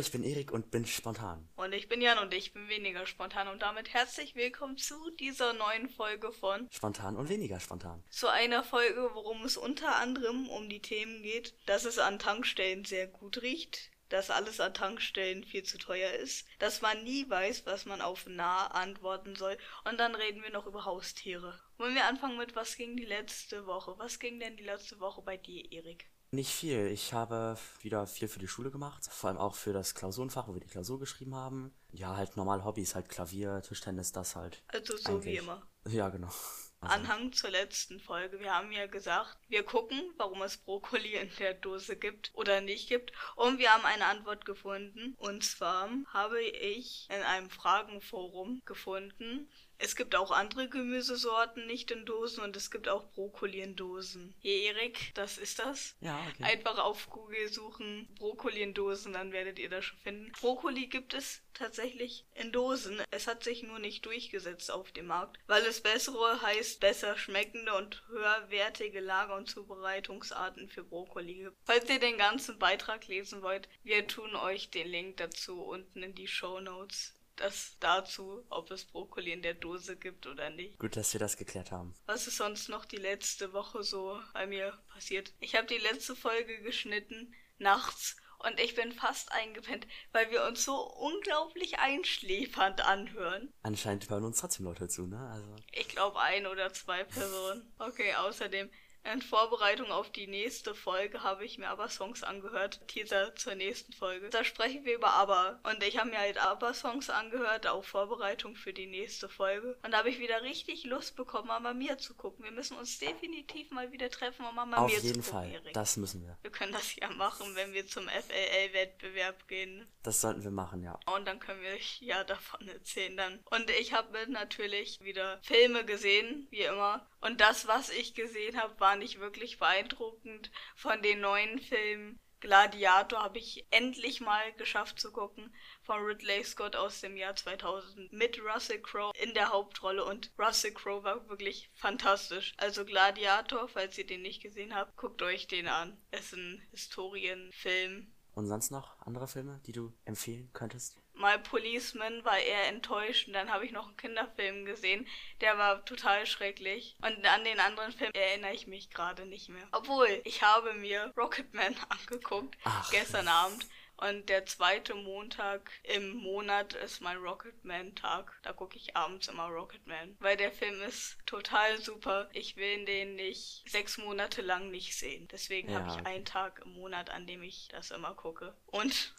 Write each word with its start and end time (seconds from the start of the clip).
ich 0.00 0.10
bin 0.10 0.24
Erik 0.24 0.50
und 0.50 0.70
bin 0.70 0.86
spontan. 0.86 1.46
Und 1.56 1.74
ich 1.74 1.86
bin 1.86 2.00
Jan 2.00 2.16
und 2.18 2.32
ich 2.32 2.54
bin 2.54 2.68
weniger 2.70 3.04
spontan. 3.04 3.48
Und 3.48 3.60
damit 3.60 3.92
herzlich 3.92 4.34
willkommen 4.34 4.78
zu 4.78 5.10
dieser 5.20 5.52
neuen 5.52 5.90
Folge 5.90 6.32
von 6.32 6.66
Spontan 6.70 7.16
und 7.16 7.28
weniger 7.28 7.60
spontan. 7.60 8.02
Zu 8.08 8.28
einer 8.28 8.64
Folge, 8.64 9.10
worum 9.12 9.44
es 9.44 9.58
unter 9.58 9.96
anderem 9.96 10.48
um 10.48 10.70
die 10.70 10.80
Themen 10.80 11.22
geht, 11.22 11.54
dass 11.66 11.84
es 11.84 11.98
an 11.98 12.18
Tankstellen 12.18 12.86
sehr 12.86 13.08
gut 13.08 13.42
riecht, 13.42 13.90
dass 14.08 14.30
alles 14.30 14.58
an 14.58 14.72
Tankstellen 14.72 15.44
viel 15.44 15.64
zu 15.64 15.76
teuer 15.76 16.12
ist, 16.12 16.48
dass 16.58 16.80
man 16.80 17.04
nie 17.04 17.28
weiß, 17.28 17.66
was 17.66 17.84
man 17.84 18.00
auf 18.00 18.26
nah 18.26 18.68
antworten 18.68 19.36
soll. 19.36 19.58
Und 19.84 20.00
dann 20.00 20.14
reden 20.14 20.42
wir 20.42 20.50
noch 20.50 20.66
über 20.66 20.86
Haustiere. 20.86 21.60
Wollen 21.76 21.94
wir 21.94 22.06
anfangen 22.06 22.38
mit, 22.38 22.56
was 22.56 22.76
ging 22.76 22.96
die 22.96 23.04
letzte 23.04 23.66
Woche? 23.66 23.94
Was 23.98 24.18
ging 24.18 24.40
denn 24.40 24.56
die 24.56 24.64
letzte 24.64 24.98
Woche 24.98 25.20
bei 25.20 25.36
dir, 25.36 25.70
Erik? 25.70 26.08
Nicht 26.32 26.50
viel. 26.50 26.86
Ich 26.86 27.12
habe 27.12 27.58
wieder 27.80 28.06
viel 28.06 28.28
für 28.28 28.38
die 28.38 28.46
Schule 28.46 28.70
gemacht. 28.70 29.04
Vor 29.10 29.28
allem 29.28 29.38
auch 29.38 29.56
für 29.56 29.72
das 29.72 29.96
Klausurenfach, 29.96 30.46
wo 30.46 30.54
wir 30.54 30.60
die 30.60 30.68
Klausur 30.68 31.00
geschrieben 31.00 31.34
haben. 31.34 31.74
Ja, 31.90 32.16
halt 32.16 32.36
normal 32.36 32.64
Hobbys, 32.64 32.94
halt 32.94 33.08
Klavier, 33.08 33.62
Tischtennis, 33.62 34.12
das 34.12 34.36
halt. 34.36 34.62
Also 34.68 34.96
so 34.96 35.14
Eigentlich. 35.14 35.24
wie 35.24 35.36
immer. 35.38 35.66
Ja, 35.88 36.08
genau. 36.08 36.28
Also. 36.28 36.46
Anhang 36.94 37.32
zur 37.32 37.50
letzten 37.50 37.98
Folge. 37.98 38.38
Wir 38.38 38.54
haben 38.54 38.70
ja 38.70 38.86
gesagt, 38.86 39.38
wir 39.48 39.64
gucken, 39.64 40.00
warum 40.18 40.42
es 40.42 40.56
Brokkoli 40.56 41.16
in 41.16 41.30
der 41.40 41.54
Dose 41.54 41.96
gibt 41.96 42.30
oder 42.34 42.60
nicht 42.60 42.88
gibt. 42.88 43.12
Und 43.34 43.58
wir 43.58 43.74
haben 43.74 43.84
eine 43.84 44.06
Antwort 44.06 44.44
gefunden. 44.44 45.14
Und 45.18 45.42
zwar 45.44 45.90
habe 46.12 46.40
ich 46.40 47.08
in 47.10 47.22
einem 47.22 47.50
Fragenforum 47.50 48.62
gefunden, 48.64 49.50
es 49.80 49.96
gibt 49.96 50.14
auch 50.14 50.30
andere 50.30 50.68
Gemüsesorten 50.68 51.66
nicht 51.66 51.90
in 51.90 52.04
Dosen 52.04 52.44
und 52.44 52.54
es 52.54 52.70
gibt 52.70 52.88
auch 52.88 53.10
Brokkoli 53.12 53.60
in 53.60 53.76
Dosen. 53.76 54.34
Hier, 54.40 54.74
Erik, 54.74 55.12
das 55.14 55.38
ist 55.38 55.58
das. 55.58 55.96
Ja, 56.00 56.20
okay. 56.28 56.52
Einfach 56.52 56.78
auf 56.78 57.08
Google 57.08 57.48
suchen 57.48 58.06
Brokkoli 58.16 58.60
in 58.60 58.74
Dosen, 58.74 59.14
dann 59.14 59.32
werdet 59.32 59.58
ihr 59.58 59.70
das 59.70 59.86
schon 59.86 59.98
finden. 59.98 60.32
Brokkoli 60.38 60.86
gibt 60.86 61.14
es 61.14 61.40
tatsächlich 61.54 62.26
in 62.34 62.52
Dosen. 62.52 63.00
Es 63.10 63.26
hat 63.26 63.42
sich 63.42 63.62
nur 63.62 63.78
nicht 63.78 64.04
durchgesetzt 64.04 64.70
auf 64.70 64.92
dem 64.92 65.06
Markt, 65.06 65.38
weil 65.46 65.64
es 65.64 65.80
bessere 65.80 66.42
heißt 66.42 66.80
besser 66.80 67.16
schmeckende 67.16 67.74
und 67.74 68.02
höherwertige 68.08 69.00
Lager- 69.00 69.36
und 69.36 69.48
Zubereitungsarten 69.48 70.68
für 70.68 70.84
Brokkoli 70.84 71.34
gibt. 71.34 71.56
Falls 71.64 71.88
ihr 71.88 72.00
den 72.00 72.18
ganzen 72.18 72.58
Beitrag 72.58 73.06
lesen 73.08 73.40
wollt, 73.40 73.68
wir 73.82 74.06
tun 74.06 74.36
euch 74.36 74.70
den 74.70 74.88
Link 74.88 75.16
dazu 75.16 75.62
unten 75.62 76.02
in 76.02 76.14
die 76.14 76.28
Show 76.28 76.60
Notes 76.60 77.14
das 77.40 77.76
dazu, 77.80 78.44
ob 78.50 78.70
es 78.70 78.84
Brokkoli 78.84 79.32
in 79.32 79.42
der 79.42 79.54
Dose 79.54 79.96
gibt 79.96 80.26
oder 80.26 80.50
nicht. 80.50 80.78
Gut, 80.78 80.96
dass 80.96 81.12
wir 81.12 81.20
das 81.20 81.36
geklärt 81.36 81.70
haben. 81.70 81.94
Was 82.06 82.26
ist 82.26 82.36
sonst 82.36 82.68
noch 82.68 82.84
die 82.84 82.96
letzte 82.96 83.52
Woche 83.52 83.82
so 83.82 84.20
bei 84.32 84.46
mir 84.46 84.78
passiert? 84.92 85.32
Ich 85.40 85.54
habe 85.54 85.66
die 85.66 85.78
letzte 85.78 86.14
Folge 86.14 86.60
geschnitten 86.62 87.34
nachts 87.58 88.16
und 88.38 88.58
ich 88.58 88.74
bin 88.74 88.92
fast 88.92 89.32
eingepennt, 89.32 89.86
weil 90.12 90.30
wir 90.30 90.44
uns 90.44 90.64
so 90.64 90.74
unglaublich 90.74 91.78
einschläfernd 91.78 92.80
anhören. 92.80 93.52
Anscheinend 93.62 94.08
hören 94.08 94.24
uns 94.24 94.40
trotzdem 94.40 94.66
Leute 94.66 94.88
zu, 94.88 95.06
ne? 95.06 95.18
Also. 95.32 95.56
Ich 95.72 95.88
glaube 95.88 96.20
ein 96.20 96.46
oder 96.46 96.72
zwei 96.72 97.04
Personen. 97.04 97.72
Okay, 97.78 98.14
außerdem 98.14 98.70
in 99.04 99.22
Vorbereitung 99.22 99.90
auf 99.90 100.10
die 100.10 100.26
nächste 100.26 100.74
Folge 100.74 101.22
habe 101.22 101.44
ich 101.44 101.58
mir 101.58 101.68
aber 101.68 101.88
Songs 101.88 102.22
angehört. 102.22 102.80
Teaser 102.86 103.34
zur 103.34 103.54
nächsten 103.54 103.92
Folge. 103.92 104.28
Da 104.30 104.44
sprechen 104.44 104.84
wir 104.84 104.94
über 104.94 105.14
ABBA. 105.14 105.60
Und 105.62 105.82
ich 105.82 105.98
habe 105.98 106.10
mir 106.10 106.18
halt 106.18 106.38
ABBA-Songs 106.38 107.10
angehört, 107.10 107.66
auf 107.66 107.86
Vorbereitung 107.86 108.56
für 108.56 108.72
die 108.72 108.86
nächste 108.86 109.28
Folge. 109.28 109.78
Und 109.82 109.92
da 109.92 109.98
habe 109.98 110.10
ich 110.10 110.18
wieder 110.18 110.42
richtig 110.42 110.84
Lust 110.84 111.16
bekommen, 111.16 111.48
Mama 111.48 111.72
Mia 111.72 111.96
zu 111.98 112.14
gucken. 112.14 112.44
Wir 112.44 112.52
müssen 112.52 112.76
uns 112.76 112.98
definitiv 112.98 113.70
mal 113.70 113.90
wieder 113.90 114.10
treffen, 114.10 114.44
um 114.44 114.54
Mama 114.54 114.82
Mia 114.82 114.88
zu 114.88 114.94
gucken. 114.94 114.98
Auf 114.98 115.04
jeden 115.04 115.22
Fall, 115.22 115.50
Erik. 115.50 115.72
das 115.72 115.96
müssen 115.96 116.22
wir. 116.22 116.36
Wir 116.42 116.50
können 116.50 116.72
das 116.72 116.94
ja 116.96 117.08
machen, 117.10 117.54
wenn 117.54 117.72
wir 117.72 117.86
zum 117.86 118.06
FLL-Wettbewerb 118.08 119.48
gehen. 119.48 119.88
Das 120.02 120.20
sollten 120.20 120.44
wir 120.44 120.50
machen, 120.50 120.82
ja. 120.82 120.98
Und 121.14 121.26
dann 121.26 121.40
können 121.40 121.62
wir 121.62 121.76
ja 122.00 122.22
davon 122.24 122.68
erzählen 122.68 123.16
dann. 123.16 123.40
Und 123.50 123.70
ich 123.70 123.92
habe 123.92 124.26
natürlich 124.28 125.00
wieder 125.00 125.38
Filme 125.42 125.84
gesehen, 125.84 126.46
wie 126.50 126.62
immer. 126.62 127.06
Und 127.20 127.40
das, 127.40 127.66
was 127.66 127.90
ich 127.90 128.14
gesehen 128.14 128.60
habe, 128.60 128.78
war 128.80 128.89
nicht 128.96 129.20
wirklich 129.20 129.58
beeindruckend. 129.58 130.50
Von 130.76 131.02
den 131.02 131.20
neuen 131.20 131.58
Filmen 131.58 132.18
Gladiator 132.40 133.22
habe 133.22 133.38
ich 133.38 133.66
endlich 133.70 134.20
mal 134.20 134.52
geschafft 134.54 134.98
zu 134.98 135.12
gucken. 135.12 135.54
Von 135.82 136.02
Ridley 136.02 136.42
Scott 136.42 136.74
aus 136.74 137.00
dem 137.00 137.16
Jahr 137.16 137.36
2000 137.36 138.12
mit 138.12 138.40
Russell 138.42 138.80
Crowe 138.80 139.12
in 139.22 139.34
der 139.34 139.50
Hauptrolle. 139.50 140.04
Und 140.04 140.32
Russell 140.38 140.72
Crowe 140.72 141.04
war 141.04 141.28
wirklich 141.28 141.70
fantastisch. 141.74 142.54
Also 142.56 142.84
Gladiator, 142.84 143.68
falls 143.68 143.98
ihr 143.98 144.06
den 144.06 144.22
nicht 144.22 144.42
gesehen 144.42 144.74
habt, 144.74 144.96
guckt 144.96 145.20
euch 145.22 145.46
den 145.46 145.68
an. 145.68 145.98
Es 146.10 146.26
ist 146.26 146.32
ein 146.34 146.62
Historienfilm. 146.70 148.10
Und 148.34 148.46
sonst 148.46 148.70
noch 148.70 148.98
andere 149.00 149.28
Filme, 149.28 149.60
die 149.66 149.72
du 149.72 149.92
empfehlen 150.04 150.50
könntest? 150.52 150.96
My 151.20 151.38
Policeman 151.38 152.24
war 152.24 152.38
eher 152.38 152.68
enttäuschend. 152.68 153.36
Dann 153.36 153.50
habe 153.50 153.66
ich 153.66 153.72
noch 153.72 153.86
einen 153.88 153.96
Kinderfilm 153.96 154.64
gesehen, 154.64 155.06
der 155.40 155.58
war 155.58 155.84
total 155.84 156.26
schrecklich. 156.26 156.96
Und 157.02 157.24
an 157.26 157.44
den 157.44 157.60
anderen 157.60 157.92
Film 157.92 158.10
erinnere 158.14 158.54
ich 158.54 158.66
mich 158.66 158.90
gerade 158.90 159.26
nicht 159.26 159.48
mehr. 159.48 159.66
Obwohl, 159.72 160.20
ich 160.24 160.42
habe 160.42 160.72
mir 160.74 161.12
Rocketman 161.16 161.76
angeguckt 161.88 162.56
Ach. 162.64 162.90
gestern 162.90 163.28
Abend. 163.28 163.66
Und 164.00 164.30
der 164.30 164.46
zweite 164.46 164.94
Montag 164.94 165.70
im 165.82 166.14
Monat 166.14 166.72
ist 166.72 167.02
mein 167.02 167.18
Rocketman-Tag. 167.18 168.32
Da 168.42 168.54
gucke 168.54 168.78
ich 168.78 168.96
abends 168.96 169.28
immer 169.28 169.48
Rocketman. 169.48 170.16
Weil 170.20 170.38
der 170.38 170.50
Film 170.50 170.80
ist 170.80 171.18
total 171.26 171.78
super. 171.82 172.30
Ich 172.32 172.56
will 172.56 172.86
den 172.86 173.16
nicht 173.16 173.62
sechs 173.68 173.98
Monate 173.98 174.40
lang 174.40 174.70
nicht 174.70 174.96
sehen. 174.96 175.28
Deswegen 175.30 175.70
ja, 175.70 175.80
habe 175.80 175.90
ich 175.90 176.06
einen 176.06 176.24
Tag 176.24 176.62
im 176.64 176.72
Monat, 176.72 177.10
an 177.10 177.26
dem 177.26 177.42
ich 177.42 177.68
das 177.68 177.90
immer 177.90 178.14
gucke. 178.14 178.54
Und 178.64 179.14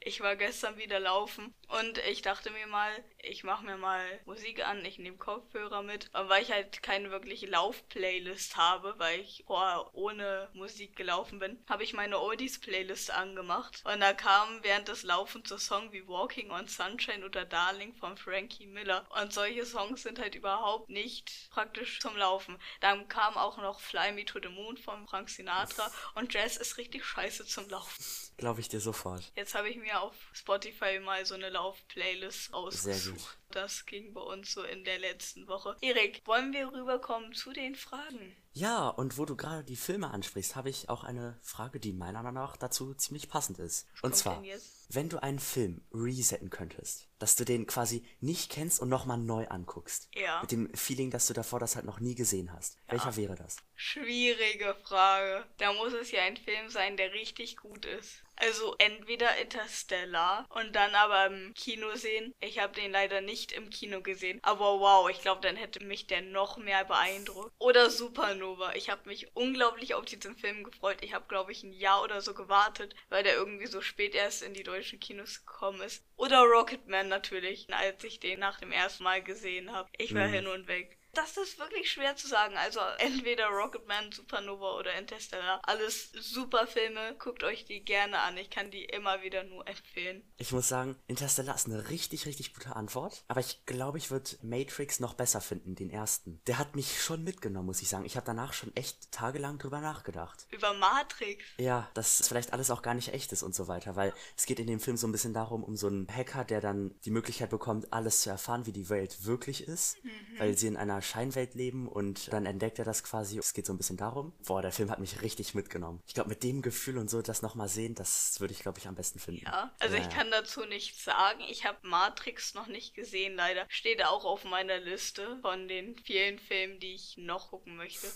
ich 0.00 0.20
war 0.20 0.36
gestern 0.36 0.78
wieder 0.78 1.00
laufen 1.00 1.52
und 1.68 1.98
ich 1.98 2.22
dachte 2.22 2.50
mir 2.50 2.66
mal, 2.68 2.92
ich 3.18 3.42
mache 3.42 3.64
mir 3.64 3.76
mal 3.76 4.04
Musik 4.24 4.64
an, 4.64 4.84
ich 4.84 4.98
nehme 4.98 5.16
Kopfhörer 5.16 5.82
mit, 5.82 6.08
aber 6.12 6.28
weil 6.28 6.42
ich 6.42 6.52
halt 6.52 6.82
keine 6.82 7.10
wirkliche 7.10 7.46
Lauf-Playlist 7.46 8.56
habe, 8.56 8.94
weil 8.98 9.20
ich 9.20 9.42
vorher 9.46 9.92
ohne 9.94 10.48
Musik 10.52 10.94
gelaufen 10.96 11.40
bin, 11.40 11.62
habe 11.68 11.82
ich 11.82 11.92
meine 11.92 12.20
Oldies-Playlist 12.20 13.10
angemacht 13.10 13.82
und 13.84 14.00
da 14.00 14.12
kam 14.12 14.62
während 14.62 14.88
des 14.88 15.02
Laufens 15.02 15.48
so 15.48 15.58
Song 15.58 15.92
wie 15.92 16.06
Walking 16.06 16.50
on 16.50 16.68
Sunshine 16.68 17.24
oder 17.24 17.44
Darling 17.44 17.94
von 17.96 18.16
Frankie 18.16 18.66
Miller 18.66 19.06
und 19.20 19.32
solche 19.32 19.66
Songs 19.66 20.02
sind 20.02 20.20
halt 20.20 20.34
überhaupt 20.34 20.88
nicht 20.88 21.48
praktisch 21.50 22.00
zum 22.00 22.16
Laufen. 22.16 22.58
Dann 22.80 23.08
kam 23.08 23.36
auch 23.36 23.56
noch 23.58 23.80
Fly 23.80 24.12
Me 24.12 24.24
to 24.24 24.38
the 24.40 24.48
Moon 24.48 24.76
von 24.76 25.06
Frank 25.08 25.30
Sinatra 25.30 25.90
und 26.14 26.32
Jazz 26.32 26.56
ist 26.56 26.78
richtig 26.78 27.04
scheiße 27.04 27.44
zum 27.46 27.68
Laufen. 27.68 28.04
Glaube 28.36 28.60
ich 28.60 28.68
dir 28.68 28.80
sofort. 28.80 29.15
Jetzt 29.34 29.54
habe 29.54 29.68
ich 29.68 29.76
mir 29.76 30.00
auf 30.00 30.14
Spotify 30.32 31.00
mal 31.00 31.24
so 31.26 31.34
eine 31.34 31.48
Lauf-Playlist 31.50 32.52
ausgesucht. 32.52 33.02
Sehr 33.02 33.12
gut. 33.12 33.38
Das 33.50 33.86
ging 33.86 34.12
bei 34.12 34.20
uns 34.20 34.52
so 34.52 34.62
in 34.62 34.84
der 34.84 34.98
letzten 34.98 35.46
Woche. 35.46 35.76
Erik, 35.80 36.22
wollen 36.26 36.52
wir 36.52 36.72
rüberkommen 36.72 37.32
zu 37.32 37.52
den 37.52 37.74
Fragen? 37.74 38.36
Ja, 38.52 38.88
und 38.88 39.18
wo 39.18 39.26
du 39.26 39.36
gerade 39.36 39.62
die 39.62 39.76
Filme 39.76 40.10
ansprichst, 40.10 40.56
habe 40.56 40.70
ich 40.70 40.88
auch 40.88 41.04
eine 41.04 41.38
Frage, 41.42 41.78
die 41.78 41.92
meiner 41.92 42.22
Meinung 42.22 42.42
nach 42.42 42.56
dazu 42.56 42.94
ziemlich 42.94 43.28
passend 43.28 43.58
ist. 43.58 43.86
Was 43.94 44.02
und 44.02 44.16
zwar, 44.16 44.42
wenn 44.88 45.08
du 45.08 45.22
einen 45.22 45.38
Film 45.38 45.84
resetten 45.92 46.48
könntest, 46.48 47.06
dass 47.18 47.36
du 47.36 47.44
den 47.44 47.66
quasi 47.66 48.06
nicht 48.20 48.50
kennst 48.50 48.80
und 48.80 48.88
nochmal 48.88 49.18
neu 49.18 49.46
anguckst. 49.48 50.08
Ja. 50.14 50.40
Mit 50.40 50.52
dem 50.52 50.74
Feeling, 50.74 51.10
dass 51.10 51.26
du 51.26 51.34
davor 51.34 51.60
das 51.60 51.76
halt 51.76 51.84
noch 51.84 52.00
nie 52.00 52.14
gesehen 52.14 52.52
hast. 52.52 52.78
Ja. 52.86 52.92
Welcher 52.92 53.16
wäre 53.16 53.34
das? 53.34 53.58
Schwierige 53.74 54.74
Frage. 54.82 55.46
Da 55.58 55.72
muss 55.74 55.92
es 55.92 56.10
ja 56.10 56.22
ein 56.22 56.36
Film 56.36 56.70
sein, 56.70 56.96
der 56.96 57.12
richtig 57.12 57.58
gut 57.58 57.84
ist. 57.84 58.22
Also 58.36 58.74
entweder 58.78 59.36
Interstellar 59.38 60.46
und 60.50 60.76
dann 60.76 60.94
aber 60.94 61.26
im 61.26 61.54
Kino 61.54 61.94
sehen. 61.94 62.34
Ich 62.40 62.58
habe 62.58 62.74
den 62.74 62.92
leider 62.92 63.20
nicht 63.20 63.52
im 63.52 63.70
Kino 63.70 64.02
gesehen. 64.02 64.38
Aber 64.42 64.80
wow, 64.80 65.08
ich 65.08 65.20
glaube, 65.20 65.40
dann 65.40 65.56
hätte 65.56 65.84
mich 65.84 66.06
der 66.06 66.22
noch 66.22 66.56
mehr 66.58 66.84
beeindruckt. 66.84 67.52
Oder 67.58 67.90
Supernova. 67.90 68.74
Ich 68.74 68.90
habe 68.90 69.08
mich 69.08 69.34
unglaublich 69.34 69.94
auf 69.94 70.04
diesen 70.04 70.36
Film 70.36 70.64
gefreut. 70.64 70.98
Ich 71.00 71.14
habe, 71.14 71.26
glaube 71.28 71.52
ich, 71.52 71.62
ein 71.62 71.72
Jahr 71.72 72.02
oder 72.02 72.20
so 72.20 72.34
gewartet, 72.34 72.94
weil 73.08 73.22
der 73.22 73.34
irgendwie 73.34 73.66
so 73.66 73.80
spät 73.80 74.14
erst 74.14 74.42
in 74.42 74.54
die 74.54 74.62
deutschen 74.62 75.00
Kinos 75.00 75.44
gekommen 75.46 75.80
ist. 75.80 76.04
Oder 76.16 76.40
Rocketman 76.40 77.08
natürlich, 77.08 77.72
als 77.72 78.02
ich 78.04 78.20
den 78.20 78.40
nach 78.40 78.58
dem 78.58 78.72
ersten 78.72 79.04
Mal 79.04 79.22
gesehen 79.22 79.72
habe. 79.72 79.88
Ich 79.96 80.14
war 80.14 80.28
mhm. 80.28 80.32
hin 80.32 80.46
und 80.46 80.68
weg 80.68 80.98
das 81.16 81.36
ist 81.36 81.58
wirklich 81.58 81.90
schwer 81.90 82.16
zu 82.16 82.26
sagen. 82.28 82.56
Also 82.56 82.80
entweder 82.98 83.46
Rocketman, 83.48 84.12
Supernova 84.12 84.78
oder 84.78 84.94
Interstellar. 84.94 85.60
Alles 85.64 86.12
super 86.12 86.66
Filme. 86.66 87.16
Guckt 87.18 87.42
euch 87.42 87.64
die 87.64 87.84
gerne 87.84 88.20
an. 88.20 88.36
Ich 88.36 88.50
kann 88.50 88.70
die 88.70 88.84
immer 88.84 89.22
wieder 89.22 89.44
nur 89.44 89.66
empfehlen. 89.66 90.22
Ich 90.36 90.52
muss 90.52 90.68
sagen, 90.68 90.96
Interstellar 91.06 91.54
ist 91.54 91.66
eine 91.66 91.88
richtig, 91.90 92.26
richtig 92.26 92.54
gute 92.54 92.76
Antwort. 92.76 93.24
Aber 93.28 93.40
ich 93.40 93.64
glaube, 93.66 93.98
ich 93.98 94.10
würde 94.10 94.30
Matrix 94.42 95.00
noch 95.00 95.14
besser 95.14 95.40
finden, 95.40 95.74
den 95.74 95.90
ersten. 95.90 96.40
Der 96.46 96.58
hat 96.58 96.76
mich 96.76 97.02
schon 97.02 97.24
mitgenommen, 97.24 97.66
muss 97.66 97.82
ich 97.82 97.88
sagen. 97.88 98.04
Ich 98.04 98.16
habe 98.16 98.26
danach 98.26 98.52
schon 98.52 98.74
echt 98.76 99.10
tagelang 99.12 99.58
drüber 99.58 99.80
nachgedacht. 99.80 100.46
Über 100.50 100.74
Matrix? 100.74 101.44
Ja, 101.58 101.90
dass 101.94 102.26
vielleicht 102.28 102.52
alles 102.52 102.70
auch 102.70 102.82
gar 102.82 102.94
nicht 102.94 103.12
echt 103.12 103.32
ist 103.32 103.42
und 103.42 103.54
so 103.54 103.68
weiter. 103.68 103.96
Weil 103.96 104.12
es 104.36 104.46
geht 104.46 104.58
in 104.58 104.66
dem 104.66 104.80
Film 104.80 104.96
so 104.96 105.06
ein 105.06 105.12
bisschen 105.12 105.34
darum, 105.34 105.64
um 105.64 105.76
so 105.76 105.86
einen 105.86 106.08
Hacker, 106.08 106.44
der 106.44 106.60
dann 106.60 106.94
die 107.04 107.10
Möglichkeit 107.10 107.50
bekommt, 107.50 107.92
alles 107.92 108.20
zu 108.20 108.30
erfahren, 108.30 108.66
wie 108.66 108.72
die 108.72 108.88
Welt 108.88 109.24
wirklich 109.24 109.66
ist. 109.66 110.02
Mhm. 110.04 110.10
Weil 110.38 110.58
sie 110.58 110.66
in 110.66 110.76
einer 110.76 111.02
Scheinwelt 111.06 111.54
leben 111.54 111.88
und 111.88 112.32
dann 112.32 112.46
entdeckt 112.46 112.78
er 112.78 112.84
das 112.84 113.02
quasi. 113.04 113.38
Es 113.38 113.54
geht 113.54 113.66
so 113.66 113.72
ein 113.72 113.78
bisschen 113.78 113.96
darum. 113.96 114.32
Boah, 114.46 114.62
der 114.62 114.72
Film 114.72 114.90
hat 114.90 114.98
mich 114.98 115.22
richtig 115.22 115.54
mitgenommen. 115.54 116.02
Ich 116.06 116.14
glaube, 116.14 116.30
mit 116.30 116.42
dem 116.42 116.62
Gefühl 116.62 116.98
und 116.98 117.08
so 117.08 117.22
das 117.22 117.42
nochmal 117.42 117.68
sehen, 117.68 117.94
das 117.94 118.40
würde 118.40 118.52
ich, 118.52 118.60
glaube 118.60 118.78
ich, 118.78 118.88
am 118.88 118.94
besten 118.94 119.18
finden. 119.18 119.44
Ja, 119.44 119.74
also 119.78 119.96
ja, 119.96 120.02
ich 120.02 120.10
kann 120.10 120.30
dazu 120.30 120.64
nichts 120.64 121.04
sagen. 121.04 121.40
Ich 121.48 121.64
habe 121.64 121.78
Matrix 121.82 122.54
noch 122.54 122.66
nicht 122.66 122.94
gesehen, 122.94 123.36
leider. 123.36 123.64
Steht 123.68 124.04
auch 124.04 124.24
auf 124.24 124.44
meiner 124.44 124.78
Liste 124.78 125.38
von 125.40 125.68
den 125.68 125.98
vielen 125.98 126.38
Filmen, 126.38 126.80
die 126.80 126.94
ich 126.94 127.16
noch 127.16 127.50
gucken 127.50 127.76
möchte. 127.76 128.08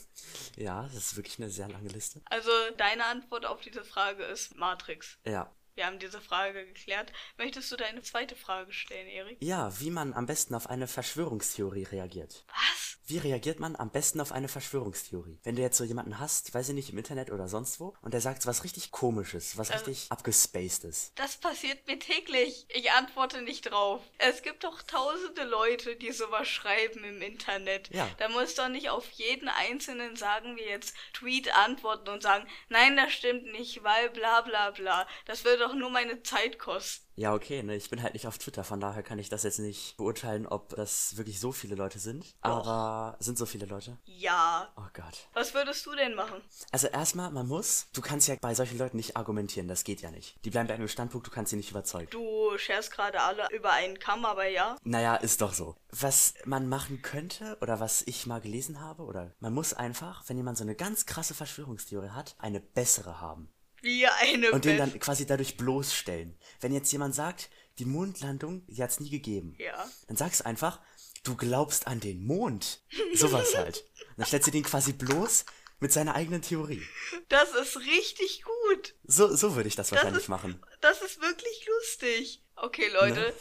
Ja, 0.56 0.82
das 0.82 0.94
ist 0.94 1.16
wirklich 1.16 1.38
eine 1.38 1.50
sehr 1.50 1.68
lange 1.68 1.88
Liste. 1.88 2.20
Also 2.26 2.50
deine 2.76 3.04
Antwort 3.06 3.46
auf 3.46 3.60
diese 3.60 3.84
Frage 3.84 4.24
ist 4.24 4.56
Matrix. 4.56 5.18
Ja, 5.24 5.54
wir 5.74 5.86
haben 5.86 5.98
diese 5.98 6.20
Frage 6.20 6.66
geklärt. 6.66 7.12
Möchtest 7.38 7.70
du 7.72 7.76
deine 7.76 8.02
zweite 8.02 8.36
Frage 8.36 8.72
stellen, 8.72 9.08
Erik? 9.08 9.38
Ja, 9.40 9.78
wie 9.80 9.90
man 9.90 10.12
am 10.14 10.26
besten 10.26 10.54
auf 10.54 10.68
eine 10.68 10.86
Verschwörungstheorie 10.86 11.84
reagiert. 11.84 12.44
Was? 12.48 12.99
Wie 13.10 13.18
reagiert 13.18 13.58
man 13.58 13.74
am 13.74 13.90
besten 13.90 14.20
auf 14.20 14.30
eine 14.30 14.46
Verschwörungstheorie? 14.46 15.38
Wenn 15.42 15.56
du 15.56 15.62
jetzt 15.62 15.76
so 15.76 15.82
jemanden 15.82 16.20
hast, 16.20 16.54
weiß 16.54 16.68
ich 16.68 16.74
nicht, 16.74 16.90
im 16.90 16.98
Internet 16.98 17.32
oder 17.32 17.48
sonst 17.48 17.80
wo, 17.80 17.94
und 18.02 18.14
der 18.14 18.20
sagt 18.20 18.46
was 18.46 18.62
richtig 18.62 18.92
komisches, 18.92 19.58
was 19.58 19.70
ähm, 19.70 19.76
richtig 19.76 20.06
abgespacedes. 20.10 21.12
Das 21.16 21.36
passiert 21.36 21.86
mir 21.88 21.98
täglich. 21.98 22.66
Ich 22.68 22.92
antworte 22.92 23.42
nicht 23.42 23.62
drauf. 23.62 24.00
Es 24.18 24.42
gibt 24.42 24.62
doch 24.62 24.80
tausende 24.82 25.42
Leute, 25.42 25.96
die 25.96 26.12
sowas 26.12 26.46
schreiben 26.46 27.02
im 27.02 27.20
Internet. 27.20 27.92
Ja. 27.92 28.08
Da 28.18 28.28
muss 28.28 28.54
doch 28.54 28.68
nicht 28.68 28.90
auf 28.90 29.10
jeden 29.10 29.48
einzelnen 29.48 30.14
sagen 30.14 30.56
wir 30.56 30.66
jetzt 30.66 30.94
Tweet 31.12 31.52
antworten 31.56 32.10
und 32.10 32.22
sagen, 32.22 32.46
nein, 32.68 32.96
das 32.96 33.12
stimmt 33.12 33.46
nicht, 33.52 33.82
weil 33.82 34.10
bla 34.10 34.42
bla 34.42 34.70
bla. 34.70 35.08
Das 35.26 35.44
würde 35.44 35.64
doch 35.64 35.74
nur 35.74 35.90
meine 35.90 36.22
Zeit 36.22 36.60
kosten. 36.60 37.09
Ja, 37.20 37.34
okay, 37.34 37.62
ne, 37.62 37.76
ich 37.76 37.90
bin 37.90 38.02
halt 38.02 38.14
nicht 38.14 38.26
auf 38.26 38.38
Twitter, 38.38 38.64
von 38.64 38.80
daher 38.80 39.02
kann 39.02 39.18
ich 39.18 39.28
das 39.28 39.42
jetzt 39.42 39.58
nicht 39.58 39.94
beurteilen, 39.98 40.46
ob 40.46 40.70
das 40.70 41.18
wirklich 41.18 41.38
so 41.38 41.52
viele 41.52 41.74
Leute 41.74 41.98
sind. 41.98 42.24
Aber 42.40 43.18
sind 43.20 43.36
so 43.36 43.44
viele 43.44 43.66
Leute? 43.66 43.98
Ja. 44.06 44.72
Oh 44.78 44.88
Gott. 44.94 45.28
Was 45.34 45.52
würdest 45.52 45.84
du 45.84 45.94
denn 45.94 46.14
machen? 46.14 46.40
Also 46.72 46.86
erstmal, 46.86 47.30
man 47.30 47.46
muss, 47.46 47.88
du 47.92 48.00
kannst 48.00 48.26
ja 48.26 48.36
bei 48.40 48.54
solchen 48.54 48.78
Leuten 48.78 48.96
nicht 48.96 49.18
argumentieren, 49.18 49.68
das 49.68 49.84
geht 49.84 50.00
ja 50.00 50.10
nicht. 50.10 50.42
Die 50.46 50.50
bleiben 50.50 50.68
bei 50.68 50.74
einem 50.74 50.88
Standpunkt, 50.88 51.26
du 51.26 51.30
kannst 51.30 51.50
sie 51.50 51.56
nicht 51.56 51.70
überzeugen. 51.70 52.08
Du 52.10 52.56
scherst 52.56 52.90
gerade 52.90 53.20
alle 53.20 53.46
über 53.50 53.70
einen 53.70 53.98
Kamm, 53.98 54.24
aber 54.24 54.46
ja. 54.46 54.78
Naja, 54.82 55.16
ist 55.16 55.42
doch 55.42 55.52
so. 55.52 55.76
Was 55.90 56.32
man 56.46 56.70
machen 56.70 57.02
könnte, 57.02 57.58
oder 57.60 57.80
was 57.80 58.00
ich 58.00 58.24
mal 58.24 58.40
gelesen 58.40 58.80
habe, 58.80 59.02
oder 59.02 59.34
man 59.40 59.52
muss 59.52 59.74
einfach, 59.74 60.26
wenn 60.28 60.38
jemand 60.38 60.56
so 60.56 60.64
eine 60.64 60.74
ganz 60.74 61.04
krasse 61.04 61.34
Verschwörungstheorie 61.34 62.08
hat, 62.08 62.34
eine 62.38 62.60
bessere 62.60 63.20
haben. 63.20 63.52
Wie 63.82 64.06
eine 64.06 64.52
Und 64.52 64.64
den 64.64 64.78
dann 64.78 64.98
quasi 64.98 65.26
dadurch 65.26 65.56
bloßstellen. 65.56 66.36
Wenn 66.60 66.72
jetzt 66.72 66.92
jemand 66.92 67.14
sagt, 67.14 67.50
die 67.78 67.84
Mondlandung, 67.84 68.66
die 68.66 68.82
hat's 68.82 69.00
nie 69.00 69.10
gegeben. 69.10 69.54
Ja. 69.58 69.88
Dann 70.06 70.16
sagst 70.16 70.40
du 70.40 70.46
einfach, 70.46 70.80
du 71.24 71.36
glaubst 71.36 71.86
an 71.86 72.00
den 72.00 72.24
Mond. 72.26 72.82
Sowas 73.14 73.56
halt. 73.56 73.84
dann 74.16 74.26
stellst 74.26 74.48
du 74.48 74.52
den 74.52 74.64
quasi 74.64 74.92
bloß 74.92 75.44
mit 75.80 75.92
seiner 75.92 76.14
eigenen 76.14 76.42
Theorie. 76.42 76.86
Das 77.28 77.54
ist 77.54 77.78
richtig 77.78 78.42
gut. 78.42 78.94
So, 79.04 79.34
so 79.34 79.56
würde 79.56 79.68
ich 79.68 79.76
das, 79.76 79.88
das 79.88 79.96
wahrscheinlich 79.96 80.24
ist, 80.24 80.28
machen. 80.28 80.62
Das 80.80 81.00
ist 81.00 81.20
wirklich 81.22 81.66
lustig. 81.66 82.42
Okay, 82.56 82.88
Leute. 82.92 83.20
Ne? 83.20 83.32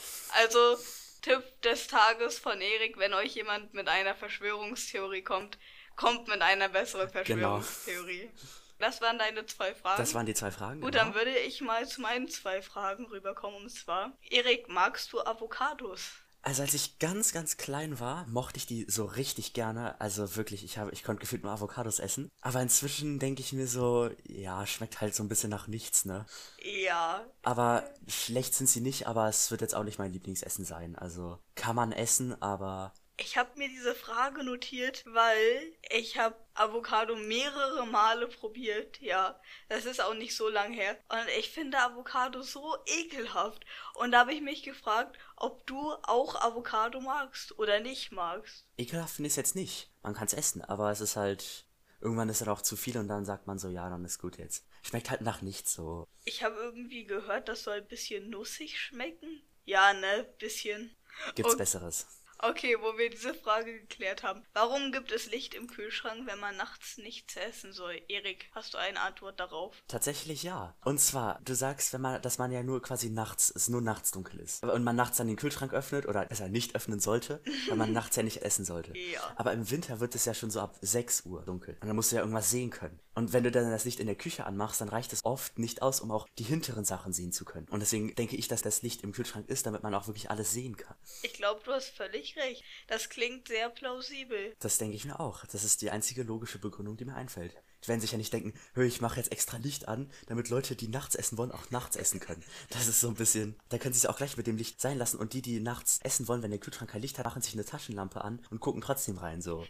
Also, 0.42 0.78
Tipp 1.22 1.44
des 1.64 1.88
Tages 1.88 2.40
von 2.40 2.62
Erik, 2.62 2.98
wenn 2.98 3.14
euch 3.14 3.36
jemand 3.36 3.74
mit 3.74 3.90
einer 3.90 4.16
Verschwörungstheorie 4.16 5.22
kommt, 5.22 5.58
kommt 5.98 6.30
mit 6.30 6.42
einer 6.42 6.70
besseren 6.70 7.10
genau. 7.26 7.60
Verschwörungstheorie. 7.60 8.20
Genau. 8.20 8.32
Das 8.80 9.02
waren 9.02 9.20
deine 9.20 9.46
zwei 9.46 9.76
Fragen. 9.76 9.98
Das 9.98 10.14
waren 10.14 10.26
die 10.26 10.34
zwei 10.34 10.52
Fragen. 10.52 10.82
Gut, 10.82 10.94
genau. 10.94 11.06
dann 11.06 11.14
würde 11.14 11.38
ich 11.38 11.62
mal 11.62 11.88
zu 11.88 12.02
meinen 12.02 12.28
zwei 12.28 12.62
Fragen 12.62 13.06
rüberkommen. 13.08 13.64
Und 13.64 13.70
zwar, 13.70 14.14
Erik, 14.30 14.70
magst 14.70 15.14
du 15.14 15.20
Avocados? 15.20 16.14
Also 16.42 16.62
als 16.62 16.74
ich 16.74 17.00
ganz, 17.00 17.34
ganz 17.34 17.58
klein 17.58 18.00
war, 18.00 18.26
mochte 18.28 18.58
ich 18.58 18.66
die 18.66 18.86
so 18.88 19.04
richtig 19.04 19.54
gerne. 19.54 20.00
Also 20.00 20.38
wirklich, 20.38 20.64
ich 20.64 20.78
habe, 20.78 20.92
ich 20.92 21.04
konnte 21.04 21.20
gefühlt 21.20 21.44
nur 21.44 21.52
Avocados 21.52 22.00
essen. 22.00 22.30
Aber 22.40 22.62
inzwischen 22.62 23.20
denke 23.20 23.42
ich 23.42 23.52
mir 23.52 23.68
so, 23.68 24.10
ja, 24.24 24.66
schmeckt 24.66 25.02
halt 25.02 25.14
so 25.14 25.22
ein 25.22 25.28
bisschen 25.28 25.50
nach 25.50 25.68
nichts, 25.68 26.06
ne? 26.06 26.26
Ja. 26.64 27.26
Aber 27.44 27.84
schlecht 28.08 28.54
sind 28.54 28.68
sie 28.68 28.80
nicht, 28.80 29.08
aber 29.08 29.28
es 29.28 29.52
wird 29.52 29.60
jetzt 29.60 29.76
auch 29.76 29.84
nicht 29.84 30.00
mein 30.00 30.14
Lieblingsessen 30.14 30.64
sein. 30.64 30.96
Also 30.96 31.40
kann 31.56 31.76
man 31.76 31.92
essen, 31.92 32.42
aber 32.42 32.94
ich 33.20 33.38
habe 33.38 33.58
mir 33.58 33.70
diese 33.70 33.96
Frage 33.96 34.44
notiert, 34.44 35.04
weil 35.06 35.74
ich 35.90 36.18
habe 36.18 36.36
Avocado 36.54 37.16
mehrere 37.16 37.86
Male 37.86 38.28
probiert. 38.28 39.00
Ja, 39.02 39.40
das 39.68 39.86
ist 39.86 40.02
auch 40.02 40.14
nicht 40.14 40.36
so 40.36 40.50
lang 40.50 40.74
her. 40.74 40.98
Und 41.10 41.28
ich 41.38 41.50
finde 41.50 41.80
Avocado 41.80 42.42
so 42.42 42.78
ekelhaft. 42.86 43.66
Und 43.96 44.12
da 44.12 44.20
habe 44.20 44.34
ich 44.34 44.42
mich 44.42 44.64
gefragt, 44.64 45.18
ob 45.36 45.66
du 45.68 45.92
auch 46.04 46.36
Avocado 46.42 47.00
magst 47.02 47.58
oder 47.60 47.80
nicht 47.80 48.12
magst. 48.12 48.66
Ekelhaft 48.78 49.16
finde 49.16 49.28
ich 49.28 49.34
es 49.34 49.38
jetzt 49.38 49.56
nicht. 49.56 49.92
Man 50.02 50.14
kann 50.14 50.28
es 50.28 50.34
essen, 50.34 50.64
aber 50.64 50.92
es 50.92 51.02
ist 51.02 51.16
halt 51.16 51.66
irgendwann 52.02 52.30
ist 52.30 52.42
es 52.42 52.48
auch 52.48 52.62
zu 52.62 52.78
viel 52.78 52.98
und 52.98 53.08
dann 53.10 53.26
sagt 53.26 53.48
man 53.48 53.60
so, 53.60 53.68
ja, 53.68 53.90
dann 53.90 54.06
ist 54.06 54.20
gut 54.20 54.38
jetzt. 54.38 54.66
Schmeckt 54.82 55.10
halt 55.10 55.22
nach 55.22 55.42
nichts 55.42 55.74
so. 55.74 56.08
Ich 56.24 56.44
habe 56.44 56.56
irgendwie 56.56 57.04
gehört, 57.04 57.50
das 57.50 57.64
soll 57.64 57.78
ein 57.78 57.88
bisschen 57.88 58.30
nussig 58.30 58.80
schmecken. 58.80 59.42
Ja, 59.66 59.94
ne, 59.94 60.26
bisschen. 60.40 60.96
Gibt's 61.36 61.52
und 61.52 61.58
Besseres. 61.58 62.08
Okay, 62.42 62.78
wo 62.80 62.98
wir 62.98 63.10
diese 63.10 63.34
Frage 63.34 63.82
geklärt 63.82 64.24
haben. 64.24 64.44
Warum 64.54 64.94
gibt 64.94 65.12
es 65.12 65.30
Licht 65.30 65.54
im 65.54 65.68
Kühlschrank, 65.68 66.26
wenn 66.26 66.40
man 66.40 66.56
nachts 66.56 66.98
nichts 66.98 67.36
essen 67.36 67.74
soll? 67.74 68.02
Erik, 68.08 68.50
hast 68.54 68.74
du 68.74 68.78
eine 68.78 69.02
Antwort 69.02 69.40
darauf? 69.40 69.84
Tatsächlich 69.88 70.44
ja. 70.44 70.74
Und 70.86 71.02
zwar, 71.02 71.40
du 71.44 71.54
sagst, 71.54 71.92
wenn 71.92 72.02
man, 72.02 72.22
dass 72.22 72.38
man 72.38 72.52
ja 72.52 72.64
nur 72.64 72.82
quasi 72.82 73.10
nachts, 73.10 73.52
es 73.54 73.68
nur 73.68 73.82
nachts 73.82 74.12
dunkel 74.12 74.40
ist. 74.40 74.64
Und 74.64 74.84
man 74.84 74.96
nachts 74.96 75.18
dann 75.18 75.28
den 75.28 75.36
Kühlschrank 75.36 75.74
öffnet 75.74 76.06
oder 76.06 76.28
es 76.30 76.40
halt 76.40 76.54
nicht 76.54 76.76
öffnen 76.76 77.02
sollte, 77.02 77.42
weil 77.68 77.78
man 77.78 77.92
nachts 77.94 78.16
ja 78.16 78.24
nicht 78.24 78.42
essen 78.42 78.64
sollte. 78.64 78.98
Ja. 78.98 79.34
Aber 79.36 79.52
im 79.52 79.70
Winter 79.70 80.00
wird 80.00 80.16
es 80.16 80.24
ja 80.24 80.34
schon 80.34 80.50
so 80.50 80.62
ab 80.62 80.78
6 80.82 81.26
Uhr 81.26 81.44
dunkel. 81.44 81.78
Und 81.82 81.88
dann 81.88 81.96
musst 81.96 82.12
du 82.12 82.16
ja 82.16 82.22
irgendwas 82.22 82.50
sehen 82.50 82.70
können. 82.70 83.00
Und 83.16 83.34
wenn 83.34 83.44
du 83.44 83.52
dann 83.52 83.70
das 83.70 83.84
Licht 83.84 84.00
in 84.00 84.08
der 84.08 84.16
Küche 84.16 84.46
anmachst, 84.46 84.80
dann 84.80 84.88
reicht 84.88 85.12
es 85.12 85.26
oft 85.26 85.60
nicht 85.60 85.82
aus, 85.82 86.00
um 86.00 86.10
auch 86.10 86.26
die 86.38 86.44
hinteren 86.44 86.86
Sachen 86.86 87.12
sehen 87.12 87.34
zu 87.34 87.44
können. 87.44 87.68
Und 87.70 87.82
deswegen 87.82 88.16
denke 88.16 88.38
ich, 88.38 88.48
dass 88.48 88.62
das 88.62 88.82
Licht 88.82 89.04
im 89.04 89.12
Kühlschrank 89.12 89.50
ist, 89.50 89.66
damit 89.66 89.84
man 89.84 89.94
auch 89.94 90.08
wirklich 90.08 90.30
alles 90.30 90.54
sehen 90.54 90.78
kann. 90.78 90.96
Ich 91.22 91.34
glaube, 91.34 91.62
du 91.66 91.74
hast 91.74 91.90
völlig 91.90 92.29
recht. 92.38 92.64
Das 92.88 93.10
klingt 93.10 93.48
sehr 93.48 93.70
plausibel. 93.70 94.56
Das 94.60 94.78
denke 94.78 94.96
ich 94.96 95.06
mir 95.06 95.20
auch. 95.20 95.46
Das 95.46 95.64
ist 95.64 95.82
die 95.82 95.92
einzige 95.92 96.24
logische 96.24 96.60
Begründung, 96.60 96.98
die 96.98 97.06
mir 97.06 97.16
einfällt. 97.16 97.56
Die 97.84 97.88
werden 97.88 98.02
sich 98.02 98.12
ja 98.12 98.18
nicht 98.18 98.34
denken, 98.34 98.54
hör, 98.74 98.84
ich 98.84 99.00
mache 99.00 99.18
jetzt 99.18 99.32
extra 99.32 99.58
Licht 99.58 99.88
an, 99.88 100.12
damit 100.28 100.50
Leute, 100.50 100.76
die 100.76 100.90
nachts 100.90 101.16
essen 101.16 101.38
wollen, 101.38 101.52
auch 101.52 101.70
nachts 101.72 101.96
essen 101.96 102.20
können. 102.20 102.44
Das 102.70 102.88
ist 102.88 103.00
so 103.00 103.08
ein 103.08 103.16
bisschen. 103.16 103.56
Da 103.70 103.78
können 103.78 103.94
sie 103.94 104.00
es 104.00 104.06
auch 104.06 104.18
gleich 104.18 104.36
mit 104.36 104.48
dem 104.48 104.58
Licht 104.58 104.82
sein 104.82 104.98
lassen. 104.98 105.18
Und 105.18 105.34
die, 105.34 105.42
die 105.42 105.60
nachts 105.60 106.00
essen 106.04 106.28
wollen, 106.28 106.42
wenn 106.42 106.52
der 106.52 106.60
Kühlschrank 106.60 106.92
kein 106.92 107.02
Licht 107.02 107.18
hat, 107.18 107.26
machen 107.26 107.42
sich 107.42 107.54
eine 107.54 107.66
Taschenlampe 107.66 108.22
an 108.22 108.46
und 108.50 108.60
gucken 108.60 108.82
trotzdem 108.82 109.18
rein 109.18 109.42
so. 109.42 109.66